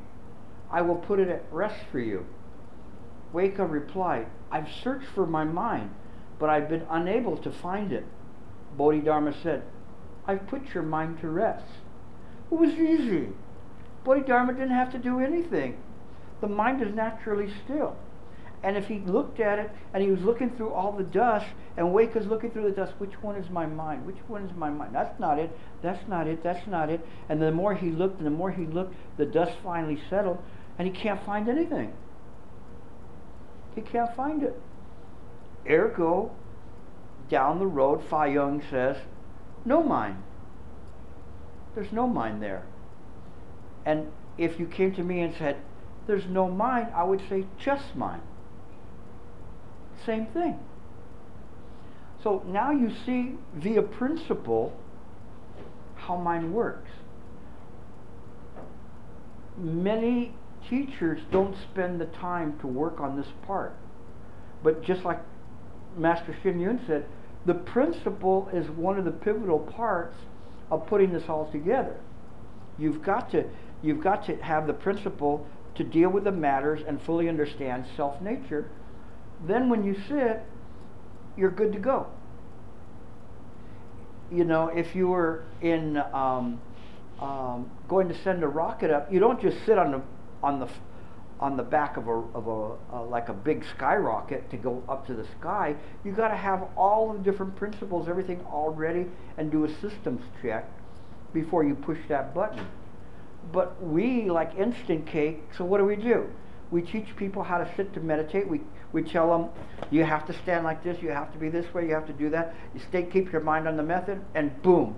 I 0.71 0.83
will 0.83 0.97
put 0.97 1.19
it 1.19 1.29
at 1.29 1.45
rest 1.51 1.85
for 1.91 1.99
you. 1.99 2.27
Huike 3.33 3.71
replied, 3.71 4.27
I've 4.51 4.71
searched 4.83 5.07
for 5.15 5.27
my 5.27 5.45
mind, 5.45 5.91
but 6.39 6.51
I've 6.51 6.69
been 6.69 6.87
unable 6.91 7.37
to 7.39 7.51
find 7.51 7.93
it. 7.93 8.05
Bodhidharma 8.77 9.35
said, 9.43 9.63
I've 10.27 10.47
put 10.47 10.75
your 10.75 10.83
mind 10.83 11.21
to 11.21 11.29
rest. 11.29 11.67
It 12.51 12.55
was 12.55 12.71
easy. 12.71 13.29
Bodhidharma 14.05 14.53
didn't 14.53 14.71
have 14.71 14.93
to 14.93 14.99
do 14.99 15.21
anything. 15.21 15.79
The 16.41 16.49
mind 16.49 16.83
is 16.83 16.95
naturally 16.95 17.53
still. 17.65 17.97
And 18.63 18.77
if 18.77 18.87
he 18.89 18.99
looked 18.99 19.41
at 19.41 19.59
it 19.59 19.71
and 19.95 20.03
he 20.03 20.11
was 20.11 20.21
looking 20.21 20.51
through 20.51 20.71
all 20.73 20.93
the 20.93 21.05
dust, 21.05 21.47
and 21.77 21.87
Huike 21.87 22.15
is 22.17 22.27
looking 22.27 22.51
through 22.51 22.65
the 22.65 22.77
dust, 22.77 22.93
which 22.99 23.23
one 23.23 23.37
is 23.37 23.49
my 23.49 23.65
mind? 23.65 24.07
Which 24.07 24.19
one 24.29 24.45
is 24.45 24.55
my 24.55 24.69
mind? 24.69 24.95
That's 24.95 25.19
not 25.19 25.39
it. 25.39 25.51
That's 25.83 26.07
not 26.09 26.27
it. 26.27 26.43
That's 26.43 26.67
not 26.67 26.91
it. 26.91 27.01
And 27.29 27.41
the 27.41 27.51
more 27.51 27.75
he 27.75 27.91
looked 27.91 28.19
and 28.19 28.27
the 28.27 28.31
more 28.31 28.51
he 28.51 28.67
looked, 28.67 28.95
the 29.17 29.25
dust 29.25 29.53
finally 29.63 29.99
settled, 30.11 30.39
and 30.79 30.87
he 30.87 30.93
can't 30.93 31.25
find 31.25 31.49
anything. 31.49 31.93
He 33.75 33.81
can't 33.81 34.15
find 34.15 34.43
it. 34.43 34.61
Ergo, 35.69 36.33
down 37.31 37.59
the 37.59 37.67
road, 37.67 38.03
Fa 38.11 38.29
Young 38.29 38.63
says, 38.71 38.97
no 39.65 39.83
mind. 39.83 40.23
There's 41.75 41.93
no 41.93 42.07
mind 42.07 42.43
there. 42.43 42.65
And 43.87 44.09
if 44.37 44.59
you 44.59 44.67
came 44.67 44.95
to 44.97 45.03
me 45.03 45.21
and 45.21 45.35
said, 45.35 45.57
there's 46.07 46.27
no 46.27 46.49
mind, 46.49 46.89
I 46.95 47.05
would 47.05 47.23
say 47.29 47.47
just 47.59 47.95
mind. 47.95 48.23
Same 50.07 50.27
thing. 50.27 50.59
So 52.23 52.43
now 52.47 52.71
you 52.71 52.91
see 53.07 53.35
via 53.55 53.83
principle 53.83 54.73
how 55.97 56.17
mind 56.17 56.53
works. 56.53 56.91
Many 59.57 60.35
teachers 60.69 61.21
don't 61.31 61.57
spend 61.71 62.01
the 62.01 62.07
time 62.07 62.59
to 62.61 62.67
work 62.67 63.01
on 63.01 63.17
this 63.17 63.29
part. 63.47 63.75
But 64.63 64.83
just 64.83 65.05
like 65.05 65.21
Master 65.97 66.37
Sheng 66.43 66.61
Yen 66.61 66.81
said, 66.87 67.07
the 67.47 67.55
principle 67.55 68.49
is 68.53 68.69
one 68.71 68.99
of 68.99 69.05
the 69.05 69.11
pivotal 69.11 69.59
parts 69.59 70.17
of 70.71 70.87
putting 70.87 71.13
this 71.13 71.25
all 71.29 71.51
together. 71.51 71.97
You've 72.79 73.03
got 73.03 73.31
to 73.33 73.45
you've 73.83 74.03
got 74.03 74.27
to 74.27 74.37
have 74.37 74.67
the 74.67 74.75
principle 74.75 75.47
to 75.75 75.85
deal 75.85 76.11
with 76.11 76.25
the 76.25 76.33
matters 76.33 76.81
and 76.87 77.01
fully 77.03 77.29
understand 77.29 77.87
self 77.97 78.21
nature. 78.21 78.71
Then 79.47 79.69
when 79.69 79.85
you 79.85 79.95
sit, 80.09 80.43
you're 81.37 81.51
good 81.51 81.73
to 81.73 81.79
go. 81.79 82.07
You 84.31 84.45
know, 84.45 84.69
if 84.69 84.95
you 84.95 85.09
were 85.09 85.45
in 85.61 85.97
um, 85.97 86.61
um, 87.21 87.71
going 87.89 88.09
to 88.09 88.23
send 88.23 88.43
a 88.43 88.49
rocket 88.49 88.91
up, 88.91 89.13
you 89.13 89.19
don't 89.19 89.41
just 89.41 89.65
sit 89.67 89.79
on 89.79 89.93
the 89.93 90.03
on 90.43 90.61
the 90.61 90.69
on 91.41 91.57
the 91.57 91.63
back 91.63 91.97
of 91.97 92.07
a 92.07 92.13
of 92.13 92.47
a 92.47 92.97
uh, 92.97 93.05
like 93.07 93.29
a 93.29 93.33
big 93.33 93.65
skyrocket 93.75 94.49
to 94.51 94.57
go 94.57 94.83
up 94.89 95.07
to 95.07 95.15
the 95.15 95.27
sky. 95.41 95.75
You 96.05 96.13
got 96.13 96.29
to 96.29 96.37
have 96.37 96.69
all 96.77 97.13
the 97.13 97.19
different 97.19 97.57
principles, 97.57 98.09
everything 98.09 98.41
all 98.51 98.71
ready, 98.71 99.07
and 99.39 99.51
do 99.51 99.65
a 99.65 99.69
systems 99.81 100.23
check 100.43 100.71
before 101.33 101.65
you 101.65 101.75
push 101.75 101.99
that 102.09 102.35
button. 102.35 102.67
But 103.53 103.83
we 103.83 104.31
like 104.31 104.55
instant 104.57 105.07
cake. 105.07 105.43
So 105.57 105.65
what 105.65 105.79
do 105.79 105.85
we 105.85 105.97
do? 105.97 106.29
We 106.71 106.83
teach 106.83 107.17
people 107.17 107.43
how 107.43 107.59
to 107.59 107.69
sit 107.77 107.93
to 107.95 108.01
meditate. 108.01 108.49
We 108.49 108.61
we 108.93 109.03
tell 109.03 109.31
them 109.31 109.51
you 109.91 110.05
have 110.05 110.27
to 110.27 110.33
stand 110.33 110.65
like 110.65 110.83
this. 110.83 111.01
You 111.03 111.11
have 111.11 111.33
to 111.33 111.39
be 111.39 111.49
this 111.49 111.73
way. 111.73 111.87
You 111.87 111.95
have 111.95 112.07
to 112.07 112.13
do 112.13 112.31
that. 112.31 112.55
You 112.75 112.81
stay, 112.89 113.05
keep 113.05 113.33
your 113.33 113.41
mind 113.41 113.69
on 113.69 113.77
the 113.77 113.83
method, 113.83 114.21
and 114.35 114.61
boom, 114.63 114.97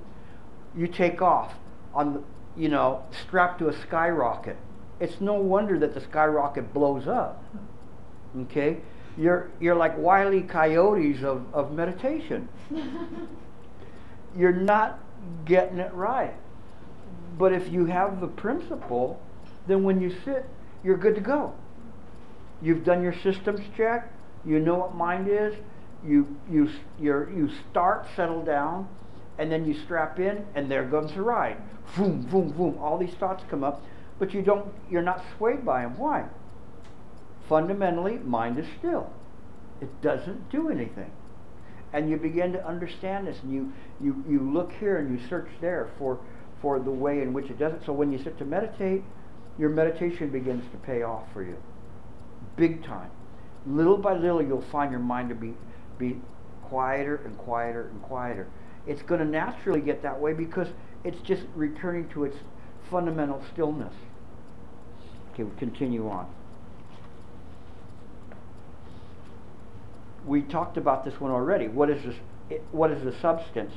you 0.76 0.86
take 0.86 1.20
off 1.20 1.54
on 1.94 2.14
the, 2.14 2.22
you 2.56 2.68
know 2.68 3.04
strapped 3.24 3.58
to 3.60 3.68
a 3.68 3.72
skyrocket. 3.82 4.56
It's 5.00 5.20
no 5.20 5.34
wonder 5.34 5.78
that 5.78 5.94
the 5.94 6.00
skyrocket 6.00 6.72
blows 6.72 7.06
up. 7.06 7.42
Okay, 8.42 8.78
you're 9.16 9.50
you're 9.60 9.74
like 9.74 9.96
wily 9.98 10.42
coyotes 10.42 11.22
of, 11.22 11.44
of 11.52 11.72
meditation. 11.72 12.48
you're 14.36 14.52
not 14.52 14.98
getting 15.44 15.78
it 15.78 15.92
right. 15.92 16.34
But 17.38 17.52
if 17.52 17.70
you 17.72 17.86
have 17.86 18.20
the 18.20 18.26
principle, 18.26 19.20
then 19.66 19.82
when 19.82 20.00
you 20.00 20.14
sit, 20.24 20.46
you're 20.84 20.96
good 20.96 21.14
to 21.14 21.20
go. 21.20 21.54
You've 22.62 22.84
done 22.84 23.02
your 23.02 23.14
systems 23.22 23.60
check, 23.76 24.12
You 24.44 24.60
know 24.60 24.76
what 24.76 24.94
mind 24.94 25.28
is? 25.28 25.54
You 26.04 26.36
you 26.50 26.68
you 27.00 27.50
start 27.70 28.06
settle 28.16 28.42
down, 28.44 28.88
and 29.38 29.50
then 29.50 29.64
you 29.64 29.74
strap 29.84 30.18
in, 30.18 30.44
and 30.54 30.70
there 30.70 30.84
goes 30.84 31.12
the 31.14 31.22
ride. 31.22 31.58
Boom, 31.96 32.22
boom, 32.22 32.50
boom. 32.50 32.78
All 32.78 32.98
these 32.98 33.14
thoughts 33.14 33.44
come 33.50 33.62
up, 33.64 33.82
but 34.18 34.32
you 34.32 34.42
don't. 34.42 34.72
You're 34.90 35.02
not 35.02 35.24
swayed 35.36 35.64
by 35.64 35.82
them. 35.82 35.96
Why? 35.98 36.26
Fundamentally, 37.48 38.18
mind 38.18 38.58
is 38.58 38.66
still. 38.78 39.10
It 39.80 40.00
doesn't 40.00 40.50
do 40.50 40.68
anything. 40.68 41.10
And 41.92 42.08
you 42.08 42.16
begin 42.16 42.52
to 42.52 42.66
understand 42.66 43.26
this, 43.26 43.38
and 43.42 43.52
you, 43.52 43.72
you, 44.00 44.24
you 44.26 44.40
look 44.40 44.72
here 44.72 44.96
and 44.96 45.10
you 45.10 45.28
search 45.28 45.48
there 45.60 45.90
for, 45.98 46.20
for 46.62 46.78
the 46.78 46.90
way 46.90 47.20
in 47.20 47.32
which 47.32 47.50
it 47.50 47.58
does 47.58 47.74
it. 47.74 47.82
So 47.84 47.92
when 47.92 48.10
you 48.10 48.22
sit 48.22 48.38
to 48.38 48.44
meditate, 48.44 49.02
your 49.58 49.68
meditation 49.68 50.30
begins 50.30 50.64
to 50.70 50.78
pay 50.78 51.02
off 51.02 51.24
for 51.34 51.42
you. 51.42 51.56
Big 52.56 52.84
time. 52.84 53.10
Little 53.66 53.96
by 53.96 54.14
little, 54.14 54.42
you'll 54.42 54.64
find 54.72 54.90
your 54.90 55.00
mind 55.00 55.28
to 55.28 55.34
be, 55.34 55.54
be 55.98 56.16
quieter 56.64 57.16
and 57.24 57.36
quieter 57.38 57.88
and 57.88 58.02
quieter. 58.02 58.48
It's 58.86 59.02
going 59.02 59.20
to 59.20 59.26
naturally 59.26 59.80
get 59.80 60.02
that 60.02 60.20
way 60.20 60.32
because 60.32 60.68
it's 61.04 61.20
just 61.22 61.42
returning 61.54 62.08
to 62.10 62.24
its 62.24 62.36
fundamental 62.90 63.42
stillness. 63.52 63.94
Okay, 65.32 65.44
we 65.44 65.56
continue 65.58 66.08
on. 66.08 66.26
we 70.26 70.42
talked 70.42 70.76
about 70.76 71.04
this 71.04 71.20
one 71.20 71.30
already. 71.30 71.68
What 71.68 71.90
is 71.90 72.02
this? 72.04 72.16
It, 72.50 72.62
what 72.72 72.90
is 72.90 73.02
the 73.04 73.14
substance? 73.20 73.72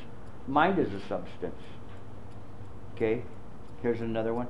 Mind 0.48 0.80
is 0.80 0.94
a 0.94 1.00
substance. 1.08 1.62
Okay, 2.96 3.24
here's 3.82 4.02
another 4.02 4.34
one. 4.34 4.48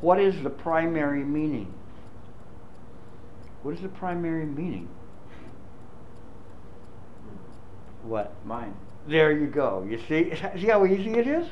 What 0.00 0.20
is 0.20 0.42
the 0.42 0.50
primary 0.50 1.24
meaning? 1.24 1.72
What 3.62 3.74
is 3.74 3.80
the 3.80 3.88
primary 3.88 4.46
meaning? 4.46 4.88
What? 8.02 8.34
Mine. 8.44 8.74
There 9.06 9.32
you 9.32 9.46
go. 9.46 9.86
You 9.88 9.98
see? 10.08 10.32
See 10.60 10.66
how 10.66 10.84
easy 10.86 11.12
it 11.12 11.26
is? 11.26 11.46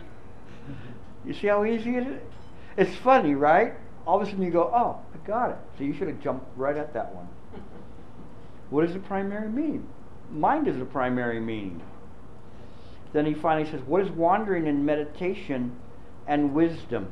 You 1.24 1.34
see 1.34 1.48
how 1.48 1.64
easy 1.64 1.96
it 1.96 2.06
is? 2.06 2.20
It's 2.76 2.96
funny, 2.96 3.34
right? 3.34 3.74
All 4.06 4.20
of 4.20 4.26
a 4.26 4.30
sudden 4.30 4.42
you 4.42 4.50
go, 4.50 4.70
oh, 4.74 4.98
I 5.14 5.26
got 5.26 5.50
it. 5.50 5.58
So 5.76 5.84
you 5.84 5.92
should 5.92 6.08
have 6.08 6.20
jumped 6.20 6.46
right 6.56 6.76
at 6.76 6.94
that 6.94 7.14
one. 7.14 7.28
What 8.70 8.84
is 8.84 8.92
the 8.92 9.00
primary 9.00 9.48
meaning? 9.48 9.86
Mind 10.30 10.68
is 10.68 10.78
the 10.78 10.84
primary 10.84 11.40
meaning. 11.40 11.82
Then 13.12 13.26
he 13.26 13.34
finally 13.34 13.68
says, 13.68 13.80
What 13.82 14.00
is 14.02 14.10
wandering 14.10 14.68
in 14.68 14.84
meditation 14.84 15.76
and 16.28 16.54
wisdom? 16.54 17.10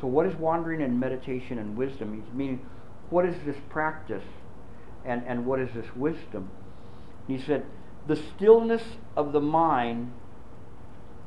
So, 0.00 0.06
what 0.06 0.24
is 0.24 0.34
wandering 0.36 0.80
in 0.80 0.98
meditation 0.98 1.58
and 1.58 1.76
wisdom? 1.76 2.14
He's 2.14 2.32
meaning, 2.34 2.64
what 3.10 3.24
is 3.24 3.34
this 3.44 3.56
practice 3.68 4.24
and, 5.04 5.22
and 5.26 5.46
what 5.46 5.60
is 5.60 5.70
this 5.74 5.86
wisdom? 5.96 6.50
He 7.26 7.38
said, 7.40 7.64
The 8.06 8.16
stillness 8.16 8.82
of 9.16 9.32
the 9.32 9.40
mind 9.40 10.12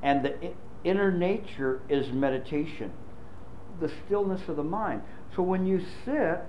and 0.01 0.23
the 0.25 0.53
inner 0.83 1.11
nature 1.11 1.81
is 1.89 2.11
meditation. 2.11 2.91
The 3.79 3.91
stillness 4.05 4.41
of 4.47 4.55
the 4.55 4.63
mind. 4.63 5.01
So, 5.35 5.43
when 5.43 5.65
you 5.65 5.83
sit, 6.05 6.39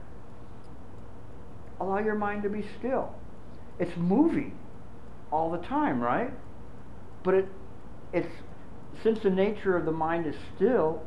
allow 1.80 1.98
your 1.98 2.14
mind 2.14 2.42
to 2.42 2.48
be 2.48 2.64
still. 2.78 3.14
It's 3.78 3.96
moving 3.96 4.58
all 5.30 5.50
the 5.50 5.58
time, 5.58 6.00
right? 6.00 6.32
But 7.22 7.34
it 7.34 7.48
it's 8.12 8.32
since 9.02 9.20
the 9.20 9.30
nature 9.30 9.76
of 9.76 9.84
the 9.84 9.92
mind 9.92 10.26
is 10.26 10.36
still, 10.54 11.02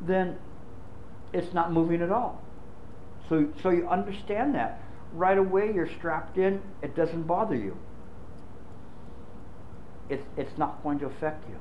then 0.00 0.36
it's 1.32 1.54
not 1.54 1.72
moving 1.72 2.02
at 2.02 2.10
all. 2.10 2.41
So 3.32 3.48
so 3.62 3.70
you 3.70 3.88
understand 3.88 4.54
that. 4.56 4.82
Right 5.14 5.38
away 5.38 5.72
you're 5.74 5.88
strapped 5.98 6.36
in, 6.36 6.60
it 6.82 6.94
doesn't 6.94 7.22
bother 7.22 7.56
you. 7.56 7.78
It's 10.10 10.24
it's 10.36 10.58
not 10.58 10.82
going 10.82 10.98
to 10.98 11.06
affect 11.06 11.48
you. 11.48 11.56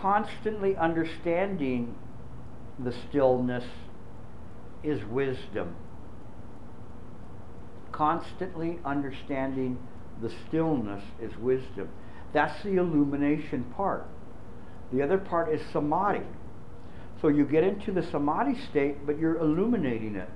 constantly 0.00 0.74
understanding 0.76 1.94
the 2.78 2.92
stillness 3.08 3.64
is 4.82 5.04
wisdom. 5.04 5.76
Constantly 7.92 8.78
understanding 8.82 9.78
the 10.22 10.32
stillness 10.48 11.04
is 11.20 11.36
wisdom. 11.36 11.90
That's 12.32 12.62
the 12.62 12.76
illumination 12.76 13.64
part. 13.76 14.06
The 14.92 15.02
other 15.02 15.18
part 15.18 15.52
is 15.52 15.60
samadhi. 15.72 16.24
So 17.20 17.28
you 17.28 17.44
get 17.44 17.64
into 17.64 17.92
the 17.92 18.02
samadhi 18.02 18.58
state, 18.70 19.06
but 19.06 19.18
you're 19.18 19.36
illuminating 19.36 20.16
it. 20.16 20.28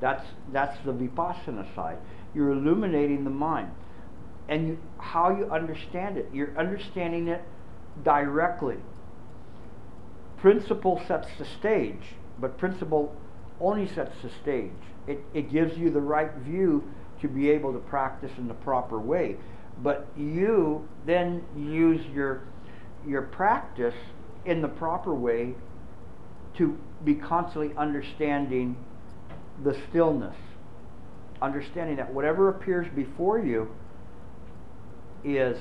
That's 0.00 0.24
that's 0.52 0.76
the 0.84 0.92
vipassana 0.92 1.74
side. 1.74 1.98
You're 2.34 2.52
illuminating 2.52 3.24
the 3.24 3.30
mind, 3.30 3.70
and 4.48 4.68
you, 4.68 4.78
how 4.98 5.30
you 5.30 5.50
understand 5.50 6.18
it. 6.18 6.28
You're 6.32 6.56
understanding 6.58 7.28
it 7.28 7.42
directly. 8.02 8.76
Principle 10.38 11.02
sets 11.06 11.28
the 11.38 11.46
stage, 11.58 12.14
but 12.38 12.58
principle 12.58 13.14
only 13.60 13.88
sets 13.88 14.14
the 14.22 14.30
stage. 14.42 14.70
It, 15.06 15.20
it 15.32 15.50
gives 15.50 15.78
you 15.78 15.90
the 15.90 16.00
right 16.00 16.32
view 16.34 16.84
to 17.20 17.28
be 17.28 17.50
able 17.50 17.72
to 17.72 17.78
practice 17.78 18.32
in 18.36 18.48
the 18.48 18.54
proper 18.54 18.98
way. 18.98 19.36
But 19.82 20.06
you 20.16 20.86
then 21.06 21.44
use 21.56 22.04
your, 22.14 22.42
your 23.06 23.22
practice 23.22 23.94
in 24.44 24.62
the 24.62 24.68
proper 24.68 25.14
way 25.14 25.54
to 26.56 26.76
be 27.04 27.14
constantly 27.14 27.76
understanding 27.76 28.76
the 29.62 29.76
stillness. 29.88 30.36
Understanding 31.42 31.96
that 31.96 32.12
whatever 32.12 32.48
appears 32.48 32.86
before 32.94 33.38
you 33.38 33.68
is 35.24 35.58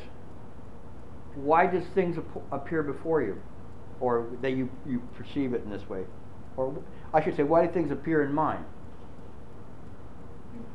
why 1.35 1.65
does 1.67 1.83
things 1.93 2.17
ap- 2.17 2.41
appear 2.51 2.81
before 2.83 3.21
you 3.21 3.41
or 3.99 4.27
that 4.41 4.51
you, 4.51 4.69
you 4.87 5.01
perceive 5.17 5.53
it 5.53 5.63
in 5.63 5.69
this 5.69 5.87
way 5.89 6.03
or 6.55 6.73
i 7.13 7.21
should 7.21 7.35
say 7.35 7.43
why 7.43 7.65
do 7.65 7.73
things 7.73 7.91
appear 7.91 8.23
in 8.23 8.31
mind 8.31 8.63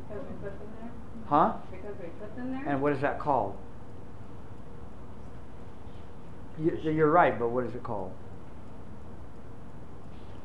Because 0.09 0.23
we 0.29 0.35
put 0.43 0.59
them 0.59 0.69
there? 0.81 0.91
huh 1.29 1.53
Because 1.71 1.95
we 2.01 2.09
put 2.19 2.37
them 2.37 2.51
there? 2.53 2.69
and 2.69 2.83
what 2.83 2.93
is 2.93 3.01
that 3.01 3.19
called 3.21 3.57
you, 6.59 6.79
you're 6.91 7.11
right 7.11 7.39
but 7.39 7.49
what 7.51 7.65
is 7.65 7.75
it 7.75 7.83
called 7.83 8.13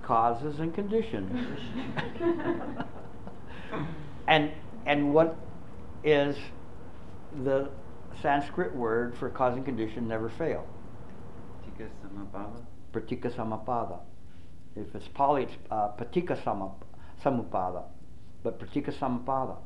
causes 0.03 0.59
and 0.59 0.73
conditions 0.73 1.57
and 4.27 4.51
and 4.85 5.13
what 5.13 5.35
is 6.03 6.35
the 7.43 7.69
sanskrit 8.21 8.75
word 8.75 9.15
for 9.17 9.29
cause 9.29 9.55
and 9.55 9.65
condition 9.65 10.07
never 10.07 10.29
fail 10.29 10.67
Tika 11.65 11.89
Samabhava. 12.01 12.65
pratika 12.95 13.29
samapada. 13.29 13.99
If 14.75 14.95
it's 14.95 15.07
Pali, 15.09 15.43
it's 15.43 15.53
uh, 15.71 15.89
patika 15.97 16.41
sama, 16.43 16.71
samupada, 17.23 17.83
but 18.43 18.59
pratika 18.59 18.97
samapada. 18.97 19.57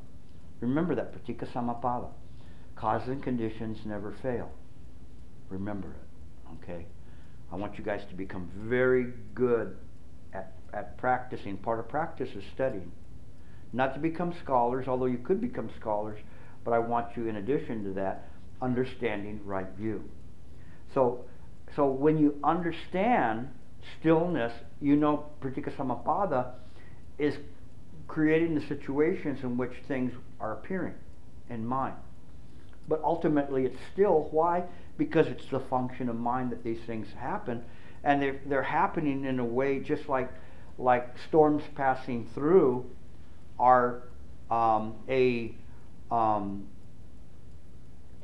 Remember 0.60 0.96
that 0.96 1.14
pratika 1.14 1.48
samapada. 1.52 2.08
Causes 2.76 3.10
and 3.10 3.24
conditions 3.24 3.86
never 3.86 4.12
fail. 4.22 4.50
Remember 5.50 5.90
it. 5.90 6.09
Okay. 6.56 6.86
I 7.52 7.56
want 7.56 7.78
you 7.78 7.84
guys 7.84 8.02
to 8.10 8.16
become 8.16 8.50
very 8.56 9.14
good 9.34 9.76
at 10.34 10.54
at 10.74 10.98
practicing. 10.98 11.58
Part 11.58 11.80
of 11.80 11.90
practice 11.90 12.30
is 12.36 12.44
studying. 12.54 12.92
Not 13.74 13.94
to 13.94 14.00
become 14.00 14.34
scholars, 14.44 14.88
although 14.88 15.06
you 15.06 15.20
could 15.20 15.42
become 15.42 15.70
scholars, 15.80 16.20
but 16.64 16.72
I 16.72 16.80
want 16.80 17.16
you, 17.16 17.28
in 17.28 17.38
addition 17.38 17.84
to 17.84 17.94
that, 17.94 18.30
understanding 18.62 19.40
right 19.46 19.70
view. 19.78 20.04
So, 20.94 21.26
so 21.76 21.86
when 21.88 22.18
you 22.18 22.36
understand 22.44 23.50
stillness, 24.00 24.54
you 24.82 24.96
know 24.96 25.26
pratika 25.42 25.76
samapada 25.76 26.52
is 27.18 27.36
creating 28.08 28.56
the 28.56 28.66
situations 28.68 29.40
in 29.44 29.56
which 29.58 29.74
things 29.88 30.12
are 30.40 30.54
appearing 30.54 30.96
in 31.50 31.66
mind. 31.66 31.96
But 32.88 33.02
ultimately, 33.04 33.66
it's 33.66 33.80
still 33.94 34.30
why? 34.32 34.64
Because 35.00 35.28
it's 35.28 35.46
the 35.50 35.62
function 35.62 36.10
of 36.10 36.16
mind 36.16 36.52
that 36.52 36.64
these 36.64 36.82
things 36.86 37.08
happen, 37.18 37.64
and 38.04 38.22
they're, 38.22 38.40
they're 38.46 38.62
happening 38.62 39.26
in 39.26 39.40
a 39.40 39.46
way 39.46 39.80
just 39.80 40.08
like 40.08 40.30
like 40.78 41.18
storms 41.28 41.64
passing 41.76 42.30
through 42.34 42.86
are 43.60 44.04
um, 44.52 44.94
a 45.10 45.56
um, 46.12 46.68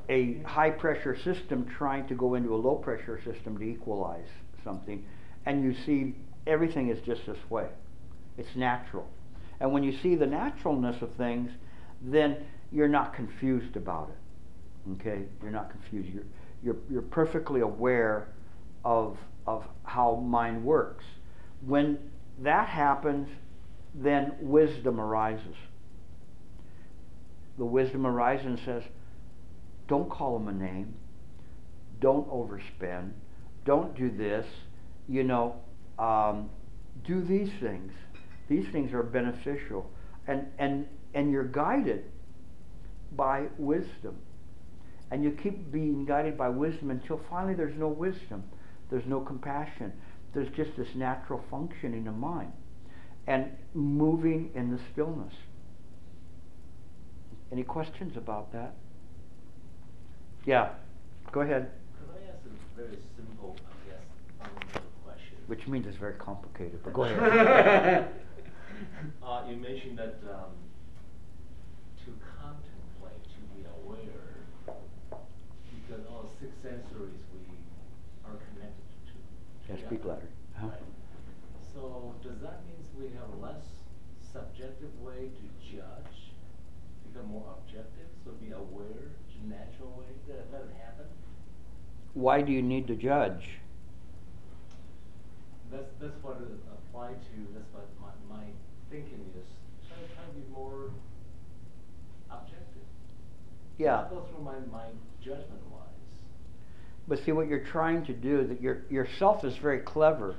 a 0.10 0.42
high 0.44 0.70
pressure 0.70 1.18
system 1.18 1.66
trying 1.78 2.08
to 2.08 2.14
go 2.14 2.36
into 2.36 2.54
a 2.54 2.58
low 2.58 2.76
pressure 2.76 3.20
system 3.24 3.58
to 3.58 3.64
equalize 3.64 4.28
something, 4.64 5.04
and 5.46 5.64
you 5.64 5.74
see 5.86 6.14
everything 6.46 6.90
is 6.90 7.00
just 7.06 7.26
this 7.26 7.50
way. 7.50 7.68
It's 8.38 8.56
natural. 8.56 9.08
And 9.60 9.72
when 9.72 9.84
you 9.84 9.98
see 10.04 10.16
the 10.16 10.26
naturalness 10.26 11.02
of 11.02 11.14
things, 11.16 11.52
then 12.02 12.38
you're 12.72 12.90
not 12.90 13.14
confused 13.14 13.78
about 13.78 14.10
it. 14.10 14.92
Okay? 14.94 15.24
You're 15.42 15.52
not 15.52 15.72
confused. 15.72 16.10
You're, 16.14 16.24
you're, 16.66 16.78
you're 16.90 17.04
perfectly 17.04 17.62
aware 17.62 18.28
of, 18.84 19.18
of 19.46 19.64
how 19.84 20.16
mind 20.16 20.66
works. 20.66 21.06
when 21.66 21.98
that 22.40 22.68
happens, 22.68 23.30
then 23.94 24.34
wisdom 24.42 25.00
arises. 25.00 25.56
The 27.58 27.66
wisdom 27.66 28.06
arises 28.06 28.46
and 28.46 28.60
says, 28.66 28.84
don't 29.88 30.10
call 30.10 30.36
him 30.36 30.48
a 30.48 30.52
name. 30.52 30.96
Don't 32.02 32.28
overspend. 32.30 33.12
Don't 33.64 33.96
do 33.96 34.12
this. 34.12 34.46
You 35.08 35.24
know, 35.24 35.56
um, 35.98 36.50
do 37.06 37.24
these 37.24 37.50
things. 37.62 37.94
These 38.50 38.66
things 38.72 38.94
are 38.94 39.04
beneficial. 39.04 39.90
And, 40.28 40.48
and, 40.60 40.88
and 41.14 41.32
you're 41.32 41.48
guided 41.48 42.04
by 43.16 43.46
wisdom. 43.58 44.18
And 45.12 45.24
you 45.24 45.32
keep 45.32 45.72
being 45.72 46.06
guided 46.06 46.38
by 46.38 46.50
wisdom 46.50 46.92
until 46.92 47.20
finally 47.30 47.54
there's 47.54 47.78
no 47.78 47.88
wisdom. 47.88 48.44
There's 48.90 49.06
no 49.06 49.20
compassion. 49.22 49.94
There's 50.34 50.50
just 50.56 50.76
this 50.78 50.90
natural 50.96 51.44
functioning 51.50 52.08
of 52.08 52.16
mind 52.16 52.52
and 53.28 53.52
moving 53.74 54.52
in 54.56 54.72
the 54.72 54.80
stillness. 54.92 55.34
Any 57.52 57.64
questions 57.64 58.18
about 58.18 58.52
that? 58.54 58.74
Yeah, 60.46 60.70
go 61.32 61.42
ahead. 61.42 61.72
Could 62.00 62.10
I 62.22 62.30
ask 62.30 62.40
a 62.46 62.82
very 62.82 62.98
simple, 63.16 63.56
I 63.66 63.90
guess, 63.90 64.04
fundamental 64.40 64.82
question? 65.04 65.38
Which 65.48 65.68
means 65.68 65.88
it's 65.88 65.98
very 65.98 66.16
complicated, 66.16 66.80
but 66.84 66.94
go 66.94 67.04
ahead. 67.06 68.10
Uh, 69.24 69.44
you 69.50 69.56
mentioned 69.56 69.98
that, 69.98 70.20
um, 70.30 70.52
to 72.06 72.12
contemplate, 72.38 73.24
to 73.24 73.42
be 73.56 73.66
aware, 73.82 74.46
because 75.88 76.06
all 76.12 76.30
six 76.40 76.52
sensories 76.62 77.24
we 77.34 77.42
are 78.26 78.38
connected 78.54 79.00
to. 79.08 79.18
Yeah, 79.70 79.76
speak 79.86 80.06
louder. 80.06 80.30
Huh? 80.56 80.68
right? 80.68 80.80
So 81.74 82.14
does 82.24 82.40
that 82.42 82.62
mean 82.68 82.80
we 82.98 83.12
have 83.18 83.30
less 83.42 83.66
subjective 84.22 84.92
way 85.02 85.30
to 85.30 85.76
judge, 85.76 86.32
become 87.08 87.30
more 87.30 87.56
objective, 87.60 88.08
so 88.24 88.32
be 88.32 88.52
aware, 88.52 89.12
natural 89.50 89.94
way, 89.98 90.10
that, 90.28 90.48
let 90.52 90.62
it 90.62 90.76
happen? 90.82 91.06
Why 92.14 92.42
do 92.42 92.52
you 92.52 92.62
need 92.62 92.88
to 92.88 92.96
judge? 92.96 93.60
That's, 95.72 95.92
that's 96.00 96.18
what 96.24 96.38
it 96.42 96.48
applied 96.72 97.22
to, 97.22 97.38
that's 97.54 97.70
what 97.74 97.88
my, 98.00 98.38
my 98.38 98.44
thinking 98.90 99.26
is, 99.36 99.48
try, 99.88 99.98
try 100.16 100.26
to 100.26 100.34
be 100.34 100.46
more 100.54 100.92
objective. 102.30 102.88
Yeah. 103.78 104.08
Not 104.08 104.10
go 104.10 104.28
through 104.32 104.44
my 104.44 104.60
mind 104.72 104.98
judgment. 105.22 105.60
But 107.08 107.24
see 107.24 107.32
what 107.32 107.48
you're 107.48 107.64
trying 107.64 108.06
to 108.06 108.14
do, 108.14 108.46
that 108.48 108.62
your 108.62 108.82
yourself 108.90 109.44
is 109.44 109.58
very 109.58 109.80
clever, 109.80 110.36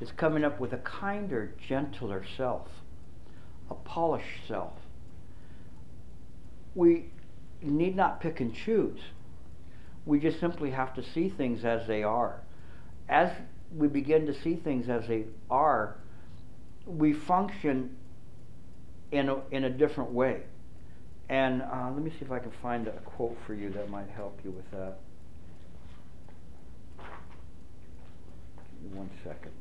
is 0.00 0.12
coming 0.12 0.44
up 0.44 0.60
with 0.60 0.72
a 0.72 0.78
kinder, 0.78 1.54
gentler 1.68 2.24
self, 2.36 2.68
a 3.70 3.74
polished 3.74 4.46
self. 4.46 4.74
We 6.74 7.06
need 7.62 7.96
not 7.96 8.20
pick 8.20 8.40
and 8.40 8.54
choose. 8.54 9.00
We 10.04 10.18
just 10.18 10.40
simply 10.40 10.70
have 10.70 10.94
to 10.94 11.02
see 11.02 11.28
things 11.28 11.64
as 11.64 11.86
they 11.86 12.02
are. 12.02 12.40
As 13.08 13.30
we 13.74 13.88
begin 13.88 14.26
to 14.26 14.34
see 14.34 14.56
things 14.56 14.88
as 14.88 15.06
they 15.06 15.24
are, 15.50 15.96
we 16.86 17.12
function 17.12 17.96
in 19.12 19.28
a, 19.28 19.36
in 19.50 19.64
a 19.64 19.70
different 19.70 20.10
way. 20.10 20.42
And 21.28 21.62
uh, 21.62 21.90
let 21.92 22.02
me 22.02 22.10
see 22.10 22.24
if 22.24 22.32
I 22.32 22.38
can 22.38 22.50
find 22.62 22.88
a 22.88 22.92
quote 23.04 23.38
for 23.46 23.54
you 23.54 23.70
that 23.70 23.88
might 23.88 24.08
help 24.10 24.40
you 24.44 24.50
with 24.50 24.70
that. 24.72 24.98
Give 26.98 27.04
me 27.04 28.71
one 28.90 29.10
second. 29.24 29.52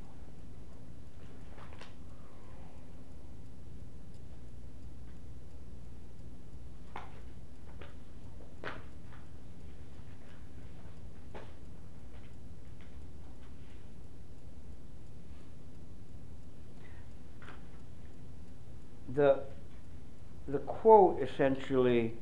The 19.13 19.43
the 20.47 20.59
quote 20.59 21.21
essentially 21.21 22.13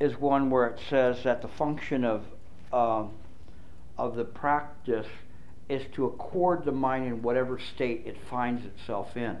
is 0.00 0.18
one 0.18 0.50
where 0.50 0.66
it 0.66 0.80
says 0.88 1.22
that 1.24 1.42
the 1.42 1.48
function 1.48 2.04
of 2.04 2.24
um, 2.72 3.10
of 3.98 4.16
the 4.16 4.24
practice 4.24 5.06
is 5.68 5.82
to 5.94 6.06
accord 6.06 6.64
the 6.64 6.72
mind 6.72 7.06
in 7.06 7.22
whatever 7.22 7.58
state 7.58 8.02
it 8.04 8.16
finds 8.28 8.64
itself 8.64 9.16
in, 9.16 9.38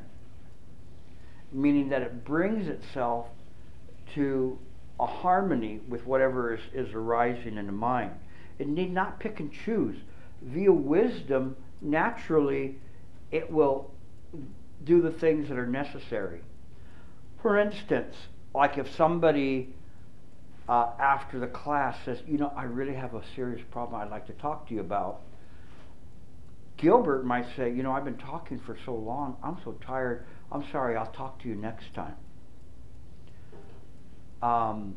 meaning 1.52 1.88
that 1.88 2.02
it 2.02 2.24
brings 2.24 2.68
itself 2.68 3.26
to 4.14 4.58
a 5.00 5.06
harmony 5.06 5.80
with 5.88 6.06
whatever 6.06 6.54
is, 6.54 6.60
is 6.72 6.94
arising 6.94 7.56
in 7.56 7.66
the 7.66 7.72
mind. 7.72 8.12
It 8.58 8.68
need 8.68 8.92
not 8.92 9.18
pick 9.18 9.40
and 9.40 9.52
choose. 9.52 9.96
Via 10.42 10.72
wisdom, 10.72 11.56
naturally, 11.80 12.78
it 13.30 13.50
will 13.50 13.90
do 14.84 15.00
the 15.00 15.10
things 15.10 15.48
that 15.48 15.58
are 15.58 15.66
necessary. 15.66 16.40
For 17.40 17.58
instance, 17.58 18.14
like 18.54 18.78
if 18.78 18.94
somebody 18.94 19.74
uh, 20.68 20.90
after 20.98 21.38
the 21.38 21.46
class 21.46 21.96
says, 22.04 22.18
you 22.26 22.38
know, 22.38 22.52
I 22.56 22.64
really 22.64 22.94
have 22.94 23.14
a 23.14 23.22
serious 23.34 23.62
problem 23.70 24.00
I'd 24.00 24.10
like 24.10 24.26
to 24.26 24.32
talk 24.34 24.68
to 24.68 24.74
you 24.74 24.80
about. 24.80 25.20
Gilbert 26.82 27.24
might 27.24 27.46
say, 27.56 27.72
you 27.72 27.84
know, 27.84 27.92
I've 27.92 28.04
been 28.04 28.18
talking 28.18 28.60
for 28.66 28.76
so 28.84 28.92
long, 28.92 29.36
I'm 29.42 29.56
so 29.62 29.78
tired, 29.86 30.26
I'm 30.50 30.64
sorry, 30.72 30.96
I'll 30.96 31.12
talk 31.12 31.40
to 31.42 31.48
you 31.48 31.54
next 31.54 31.84
time. 31.94 32.16
Um, 34.42 34.96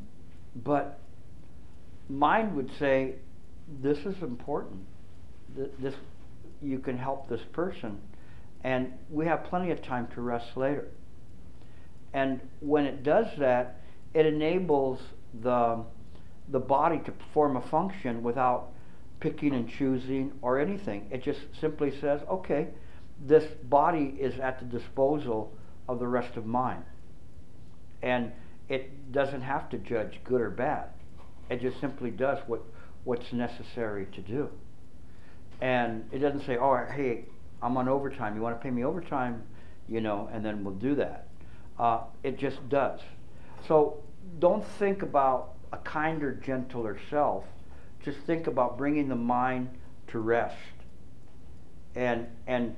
but 0.55 0.99
mine 2.09 2.55
would 2.55 2.71
say, 2.79 3.15
this 3.81 3.99
is 3.99 4.15
important. 4.23 4.81
Th- 5.55 5.69
This, 5.79 5.93
you 6.59 6.79
can 6.79 6.97
help 6.97 7.29
this 7.29 7.41
person, 7.53 7.99
and 8.63 8.91
we 9.11 9.27
have 9.27 9.43
plenty 9.43 9.69
of 9.69 9.83
time 9.83 10.07
to 10.15 10.21
rest 10.21 10.57
later. 10.57 10.87
And 12.13 12.41
when 12.61 12.85
it 12.85 13.03
does 13.03 13.27
that, 13.37 13.81
it 14.15 14.25
enables 14.25 14.99
the, 15.43 15.83
the 16.49 16.59
body 16.59 16.99
to 17.05 17.11
perform 17.11 17.57
a 17.57 17.61
function 17.69 18.23
without 18.23 18.71
picking 19.19 19.53
and 19.53 19.69
choosing 19.69 20.31
or 20.41 20.59
anything. 20.59 21.07
It 21.11 21.23
just 21.23 21.41
simply 21.59 21.91
says, 21.99 22.21
okay, 22.29 22.67
this 23.25 23.45
body 23.63 24.15
is 24.19 24.39
at 24.39 24.59
the 24.59 24.65
disposal 24.65 25.53
of 25.87 25.99
the 25.99 26.07
rest 26.07 26.37
of 26.37 26.45
mine. 26.45 26.83
And 28.01 28.31
it 28.69 29.11
doesn't 29.11 29.41
have 29.41 29.69
to 29.69 29.77
judge 29.77 30.19
good 30.23 30.41
or 30.41 30.49
bad. 30.49 30.89
It 31.49 31.61
just 31.61 31.79
simply 31.79 32.11
does 32.11 32.39
what, 32.47 32.61
what's 33.03 33.31
necessary 33.31 34.07
to 34.13 34.21
do. 34.21 34.49
And 35.61 36.07
it 36.11 36.19
doesn't 36.19 36.45
say, 36.45 36.57
oh, 36.57 36.85
hey, 36.91 37.25
I'm 37.61 37.77
on 37.77 37.87
overtime. 37.87 38.35
You 38.35 38.41
want 38.41 38.59
to 38.59 38.63
pay 38.63 38.71
me 38.71 38.83
overtime? 38.83 39.43
You 39.87 40.01
know, 40.01 40.29
and 40.33 40.43
then 40.43 40.63
we'll 40.63 40.75
do 40.75 40.95
that. 40.95 41.27
Uh, 41.79 42.01
it 42.23 42.37
just 42.37 42.67
does. 42.69 42.99
So 43.67 44.03
don't 44.39 44.65
think 44.79 45.03
about 45.03 45.53
a 45.71 45.77
kinder, 45.77 46.33
gentler 46.33 46.97
self. 47.09 47.45
Just 48.05 48.19
think 48.27 48.47
about 48.47 48.77
bringing 48.77 49.09
the 49.09 49.15
mind 49.15 49.69
to 50.07 50.19
rest 50.19 50.55
and 51.95 52.27
and 52.47 52.75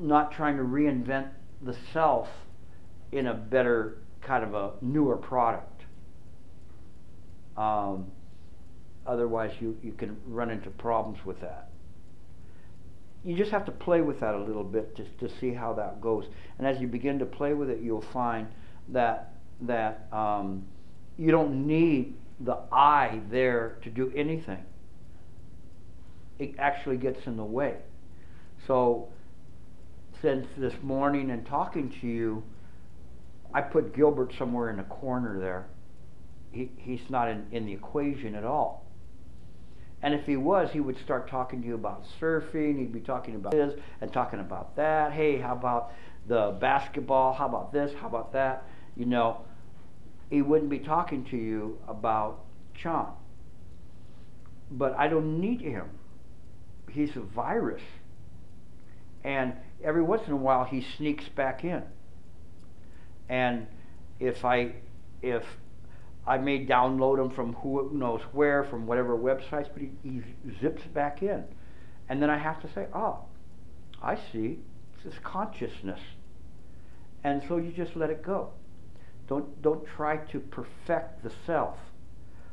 not 0.00 0.32
trying 0.32 0.56
to 0.56 0.62
reinvent 0.62 1.28
the 1.60 1.76
self 1.92 2.28
in 3.10 3.26
a 3.26 3.34
better 3.34 3.98
kind 4.20 4.44
of 4.44 4.54
a 4.54 4.72
newer 4.80 5.16
product. 5.16 5.82
Um, 7.56 8.10
otherwise, 9.06 9.52
you, 9.60 9.76
you 9.82 9.92
can 9.92 10.16
run 10.26 10.50
into 10.50 10.70
problems 10.70 11.24
with 11.24 11.40
that. 11.40 11.68
You 13.24 13.36
just 13.36 13.50
have 13.50 13.64
to 13.66 13.72
play 13.72 14.00
with 14.00 14.20
that 14.20 14.34
a 14.34 14.42
little 14.42 14.64
bit 14.64 14.96
to, 14.96 15.04
to 15.04 15.38
see 15.38 15.52
how 15.52 15.74
that 15.74 16.00
goes. 16.00 16.24
And 16.58 16.66
as 16.66 16.80
you 16.80 16.88
begin 16.88 17.18
to 17.18 17.26
play 17.26 17.52
with 17.52 17.70
it, 17.70 17.80
you'll 17.80 18.04
find 18.12 18.48
that 18.88 19.34
that 19.60 20.08
um, 20.12 20.64
you 21.16 21.30
don't 21.30 21.66
need 21.66 22.14
the 22.44 22.58
I 22.72 23.20
there 23.30 23.78
to 23.82 23.90
do 23.90 24.12
anything. 24.14 24.64
It 26.38 26.54
actually 26.58 26.96
gets 26.96 27.26
in 27.26 27.36
the 27.36 27.44
way. 27.44 27.76
So, 28.66 29.08
since 30.20 30.46
this 30.56 30.74
morning 30.82 31.30
and 31.30 31.46
talking 31.46 31.90
to 32.00 32.06
you, 32.06 32.42
I 33.54 33.60
put 33.60 33.94
Gilbert 33.94 34.32
somewhere 34.38 34.70
in 34.70 34.76
the 34.76 34.84
corner 34.84 35.38
there. 35.38 35.66
He, 36.52 36.70
he's 36.76 37.08
not 37.08 37.28
in, 37.28 37.46
in 37.52 37.66
the 37.66 37.72
equation 37.72 38.34
at 38.34 38.44
all. 38.44 38.86
And 40.02 40.14
if 40.14 40.26
he 40.26 40.36
was, 40.36 40.70
he 40.72 40.80
would 40.80 40.98
start 40.98 41.28
talking 41.28 41.62
to 41.62 41.68
you 41.68 41.74
about 41.74 42.04
surfing. 42.20 42.78
He'd 42.78 42.92
be 42.92 43.00
talking 43.00 43.36
about 43.36 43.52
this 43.52 43.74
and 44.00 44.12
talking 44.12 44.40
about 44.40 44.74
that. 44.76 45.12
Hey, 45.12 45.38
how 45.38 45.52
about 45.52 45.92
the 46.26 46.56
basketball? 46.60 47.32
How 47.32 47.46
about 47.46 47.72
this? 47.72 47.92
How 48.00 48.08
about 48.08 48.32
that? 48.32 48.64
You 48.96 49.06
know, 49.06 49.44
he 50.32 50.40
wouldn't 50.40 50.70
be 50.70 50.78
talking 50.78 51.26
to 51.26 51.36
you 51.36 51.78
about 51.86 52.46
Chan. 52.74 53.08
But 54.70 54.96
I 54.96 55.06
don't 55.06 55.38
need 55.42 55.60
him. 55.60 55.90
He's 56.90 57.14
a 57.16 57.20
virus. 57.20 57.82
And 59.24 59.52
every 59.84 60.00
once 60.00 60.22
in 60.26 60.32
a 60.32 60.36
while 60.36 60.64
he 60.64 60.86
sneaks 60.96 61.28
back 61.28 61.64
in. 61.64 61.82
And 63.28 63.66
if 64.20 64.42
I, 64.42 64.76
if 65.20 65.44
I 66.26 66.38
may 66.38 66.64
download 66.64 67.22
him 67.22 67.28
from 67.36 67.52
who 67.56 67.90
knows 67.92 68.22
where, 68.32 68.64
from 68.64 68.86
whatever 68.86 69.14
websites, 69.18 69.68
but 69.70 69.82
he, 69.82 69.90
he 70.02 70.22
zips 70.62 70.82
back 70.94 71.22
in. 71.22 71.44
And 72.08 72.22
then 72.22 72.30
I 72.30 72.38
have 72.38 72.58
to 72.62 72.72
say, 72.72 72.86
oh, 72.94 73.18
I 74.02 74.16
see, 74.32 74.60
this 75.04 75.14
consciousness. 75.22 76.00
And 77.22 77.42
so 77.46 77.58
you 77.58 77.70
just 77.70 77.96
let 77.96 78.08
it 78.08 78.22
go. 78.22 78.52
Don't, 79.28 79.62
don't 79.62 79.86
try 79.86 80.16
to 80.16 80.40
perfect 80.40 81.22
the 81.22 81.32
self. 81.46 81.78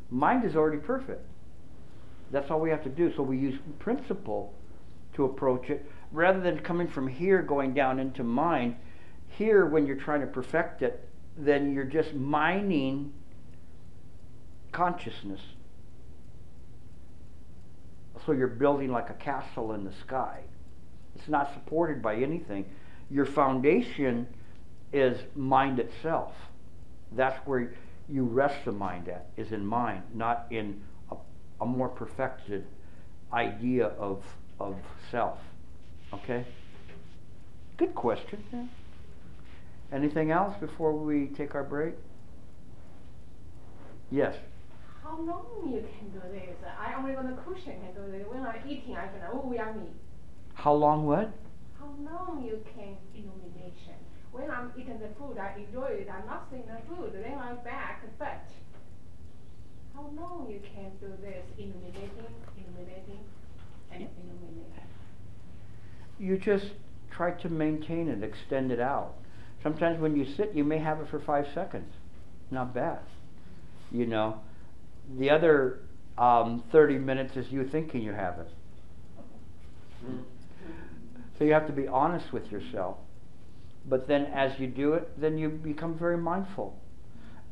Mind 0.10 0.46
is 0.46 0.56
already 0.56 0.78
perfect. 0.78 1.26
That's 2.32 2.50
all 2.52 2.60
we 2.60 2.70
have 2.70 2.84
to 2.84 2.90
do. 2.90 3.14
So 3.16 3.24
we 3.24 3.38
use 3.38 3.60
principle 3.80 4.54
to 5.14 5.26
approach 5.26 5.70
it 5.70 5.86
rather 6.12 6.40
than 6.40 6.60
coming 6.60 6.88
from 6.88 7.08
here 7.08 7.42
going 7.42 7.74
down 7.74 8.00
into 8.00 8.24
mind. 8.24 8.76
Here, 9.28 9.66
when 9.66 9.86
you're 9.86 9.96
trying 9.96 10.22
to 10.22 10.28
perfect 10.28 10.82
it, 10.82 11.08
then 11.38 11.74
you're 11.74 11.84
just 11.84 12.14
mining 12.14 13.14
consciousness. 14.72 15.42
So 18.26 18.32
you're 18.34 18.48
building 18.48 18.92
like 18.92 19.10
a 19.10 19.14
castle 19.14 19.74
in 19.74 19.84
the 19.84 19.94
sky. 19.94 20.42
It's 21.16 21.28
not 21.28 21.54
supported 21.54 22.02
by 22.02 22.16
anything. 22.16 22.66
Your 23.10 23.26
foundation 23.26 24.28
is 24.92 25.20
mind 25.36 25.80
itself. 25.80 26.34
That's 27.12 27.38
where 27.46 27.74
you 28.08 28.24
rest 28.24 28.66
the 28.66 28.72
mind 28.72 29.08
at, 29.08 29.28
is 29.38 29.52
in 29.52 29.66
mind, 29.66 30.04
not 30.14 30.48
in 30.50 30.82
a, 31.12 31.16
a 31.62 31.66
more 31.66 31.90
perfected 31.90 32.66
idea 33.34 33.88
of, 33.88 34.24
of 34.60 34.76
self. 35.12 35.40
Okay? 36.14 36.46
Good 37.78 37.94
question. 37.96 38.44
Yeah. 38.52 38.66
Anything 39.92 40.32
else 40.32 40.56
before 40.60 40.94
we 40.94 41.28
take 41.28 41.56
our 41.56 41.64
break? 41.64 41.94
Yes. 44.12 44.36
How 45.04 45.18
long 45.18 45.72
you 45.72 45.84
can 45.98 46.10
do 46.10 46.22
this? 46.32 46.56
Uh, 46.64 46.70
I 46.80 46.96
only 46.96 47.14
got 47.14 47.26
a 47.26 47.36
cushion 47.44 47.80
can 47.82 47.94
do 47.94 48.12
this. 48.12 48.26
When 48.28 48.46
I'm 48.46 48.62
eating, 48.68 48.96
I 48.96 49.08
can, 49.08 49.22
oh, 49.32 49.52
yummy. 49.56 49.90
How 50.54 50.74
long 50.74 51.06
what? 51.06 51.32
How 51.80 51.88
long 52.04 52.44
you 52.46 52.60
can? 52.76 52.98
When 54.32 54.50
I'm 54.52 54.72
eating 54.78 55.00
the 55.00 55.10
food, 55.18 55.38
I 55.38 55.56
enjoy 55.58 55.88
it. 55.88 56.08
I'm 56.12 56.26
not 56.26 56.48
seeing 56.50 56.64
the 56.68 56.80
food. 56.88 57.14
Then 57.14 57.38
I'm 57.40 57.58
back, 57.64 58.04
but 58.18 58.44
how 59.96 60.10
long 60.16 60.48
you 60.50 60.60
can 60.74 60.92
do 61.02 61.12
this 61.22 61.46
illuminating, 61.58 62.12
illuminating, 62.58 63.20
and 63.92 64.08
illuminating? 64.18 64.84
You 66.20 66.38
just 66.38 66.68
try 67.12 67.32
to 67.32 67.50
maintain 67.50 68.08
it, 68.08 68.24
extend 68.24 68.72
it 68.72 68.80
out. 68.80 69.16
Sometimes 69.64 70.00
when 70.00 70.16
you 70.16 70.26
sit, 70.26 70.54
you 70.54 70.64
may 70.64 70.78
have 70.78 71.00
it 71.02 71.10
for 71.10 71.20
five 71.20 71.48
seconds. 71.54 71.94
Not 72.52 72.74
bad. 72.74 73.00
You 73.92 74.06
know, 74.06 74.40
the 75.18 75.30
other 75.30 75.80
um, 76.18 76.64
30 76.72 76.98
minutes 77.00 77.36
is 77.36 77.52
you 77.52 77.68
thinking 77.68 78.02
you 78.02 78.14
have 78.14 78.40
it. 78.40 78.50
So 81.38 81.44
you 81.44 81.54
have 81.54 81.68
to 81.68 81.74
be 81.74 81.88
honest 81.88 82.32
with 82.32 82.52
yourself. 82.52 82.98
But 83.90 84.08
then 84.08 84.26
as 84.26 84.58
you 84.60 84.68
do 84.68 84.94
it, 84.94 85.20
then 85.20 85.38
you 85.38 85.50
become 85.50 85.98
very 85.98 86.18
mindful. 86.18 86.78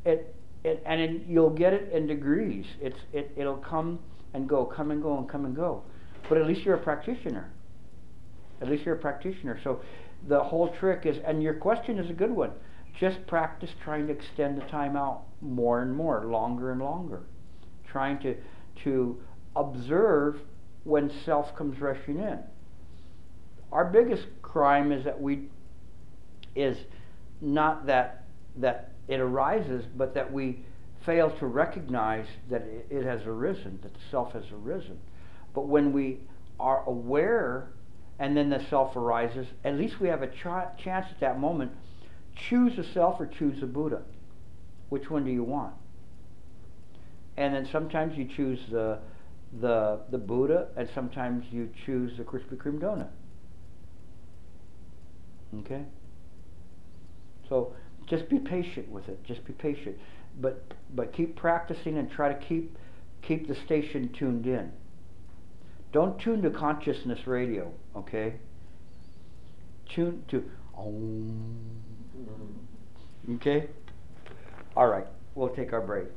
It, 0.06 0.36
it 0.64 0.84
and 0.86 1.26
you'll 1.28 1.50
get 1.50 1.74
it 1.74 1.92
in 1.92 2.08
degrees. 2.08 2.66
It's, 2.80 3.00
it, 3.12 3.32
it'll 3.36 3.58
come 3.58 4.00
and 4.34 4.48
go, 4.48 4.66
come 4.66 4.92
and 4.92 5.02
go, 5.02 5.18
and 5.18 5.28
come 5.28 5.46
and 5.46 5.56
go. 5.56 5.82
But 6.30 6.38
at 6.38 6.46
least 6.46 6.62
you're 6.62 6.76
a 6.76 6.84
practitioner. 6.84 7.52
At 8.62 8.70
least 8.70 8.86
you're 8.86 8.96
a 8.96 9.00
practitioner. 9.00 9.60
So 9.64 9.82
the 10.28 10.40
whole 10.40 10.74
trick 10.80 11.06
is, 11.06 11.18
and 11.26 11.42
your 11.42 11.56
question 11.56 11.98
is 11.98 12.10
a 12.10 12.14
good 12.14 12.32
one. 12.32 12.52
Just 13.00 13.26
practice 13.28 13.70
trying 13.84 14.08
to 14.08 14.14
extend 14.14 14.60
the 14.60 14.66
time 14.66 14.96
out 14.96 15.24
more 15.42 15.82
and 15.82 15.96
more, 15.96 16.26
longer 16.26 16.72
and 16.72 16.82
longer. 16.82 17.24
Trying 17.92 18.20
to 18.20 18.36
to 18.84 19.20
observe 19.56 20.40
when 20.84 21.12
self 21.26 21.56
comes 21.56 21.80
rushing 21.80 22.20
in. 22.20 22.40
Our 23.72 23.86
biggest 23.86 24.24
crime 24.42 24.92
is 24.92 25.04
that 25.04 25.20
we 25.20 25.50
is 26.58 26.78
not 27.42 27.86
that 27.86 28.24
that 28.58 28.92
it 29.08 29.20
arises, 29.20 29.86
but 29.96 30.14
that 30.16 30.32
we 30.32 30.60
fail 31.06 31.30
to 31.30 31.46
recognize 31.46 32.26
that 32.50 32.64
it, 32.90 33.06
has 33.06 33.22
arisen, 33.26 33.80
that 33.84 33.94
the 33.94 34.00
self 34.12 34.34
has 34.34 34.44
arisen. 34.52 35.00
But 35.54 35.68
when 35.68 35.94
we 35.94 36.20
are 36.60 36.84
aware 36.86 37.70
and 38.20 38.36
then 38.36 38.50
the 38.50 38.64
self 38.70 38.96
arises, 38.96 39.48
at 39.64 39.76
least 39.76 40.00
we 40.00 40.08
have 40.08 40.24
a 40.24 40.28
ch- 40.28 40.84
chance 40.84 41.06
at 41.10 41.20
that 41.20 41.40
moment. 41.40 41.72
Choose 42.36 42.76
the 42.76 42.84
self 42.84 43.20
or 43.20 43.28
choose 43.28 43.60
the 43.60 43.68
Buddha. 43.68 44.02
Which 44.90 45.10
one 45.10 45.24
do 45.24 45.32
you 45.32 45.44
want? 45.44 45.74
And 47.38 47.54
then 47.54 47.68
sometimes 47.72 48.18
you 48.18 48.26
choose 48.26 48.60
the 48.70 49.00
the 49.62 50.02
the 50.10 50.18
Buddha, 50.18 50.68
and 50.76 50.90
sometimes 50.94 51.46
you 51.52 51.70
choose 51.86 52.18
the 52.18 52.24
Krispy 52.24 52.58
Kreme 52.58 52.80
donut. 52.80 53.10
Okay. 55.60 55.86
So 57.50 57.74
just 58.08 58.30
be 58.30 58.40
patient 58.40 58.90
with 58.90 59.08
it. 59.10 59.24
Just 59.24 59.46
be 59.46 59.54
patient, 59.54 59.98
but 60.40 60.64
but 60.96 61.14
keep 61.14 61.36
practicing 61.36 61.98
and 61.98 62.10
try 62.10 62.34
to 62.34 62.46
keep 62.48 62.78
keep 63.22 63.48
the 63.48 63.56
station 63.66 64.10
tuned 64.18 64.46
in. 64.46 64.72
Don't 65.92 66.20
tune 66.20 66.42
to 66.42 66.50
consciousness 66.50 67.26
radio, 67.26 67.72
okay? 67.96 68.36
Tune 69.90 70.24
to 70.28 70.44
Om. 70.78 71.80
Okay? 73.36 73.68
All 74.76 74.88
right, 74.88 75.08
we'll 75.34 75.50
take 75.50 75.74
our 75.74 75.82
break. 75.82 76.08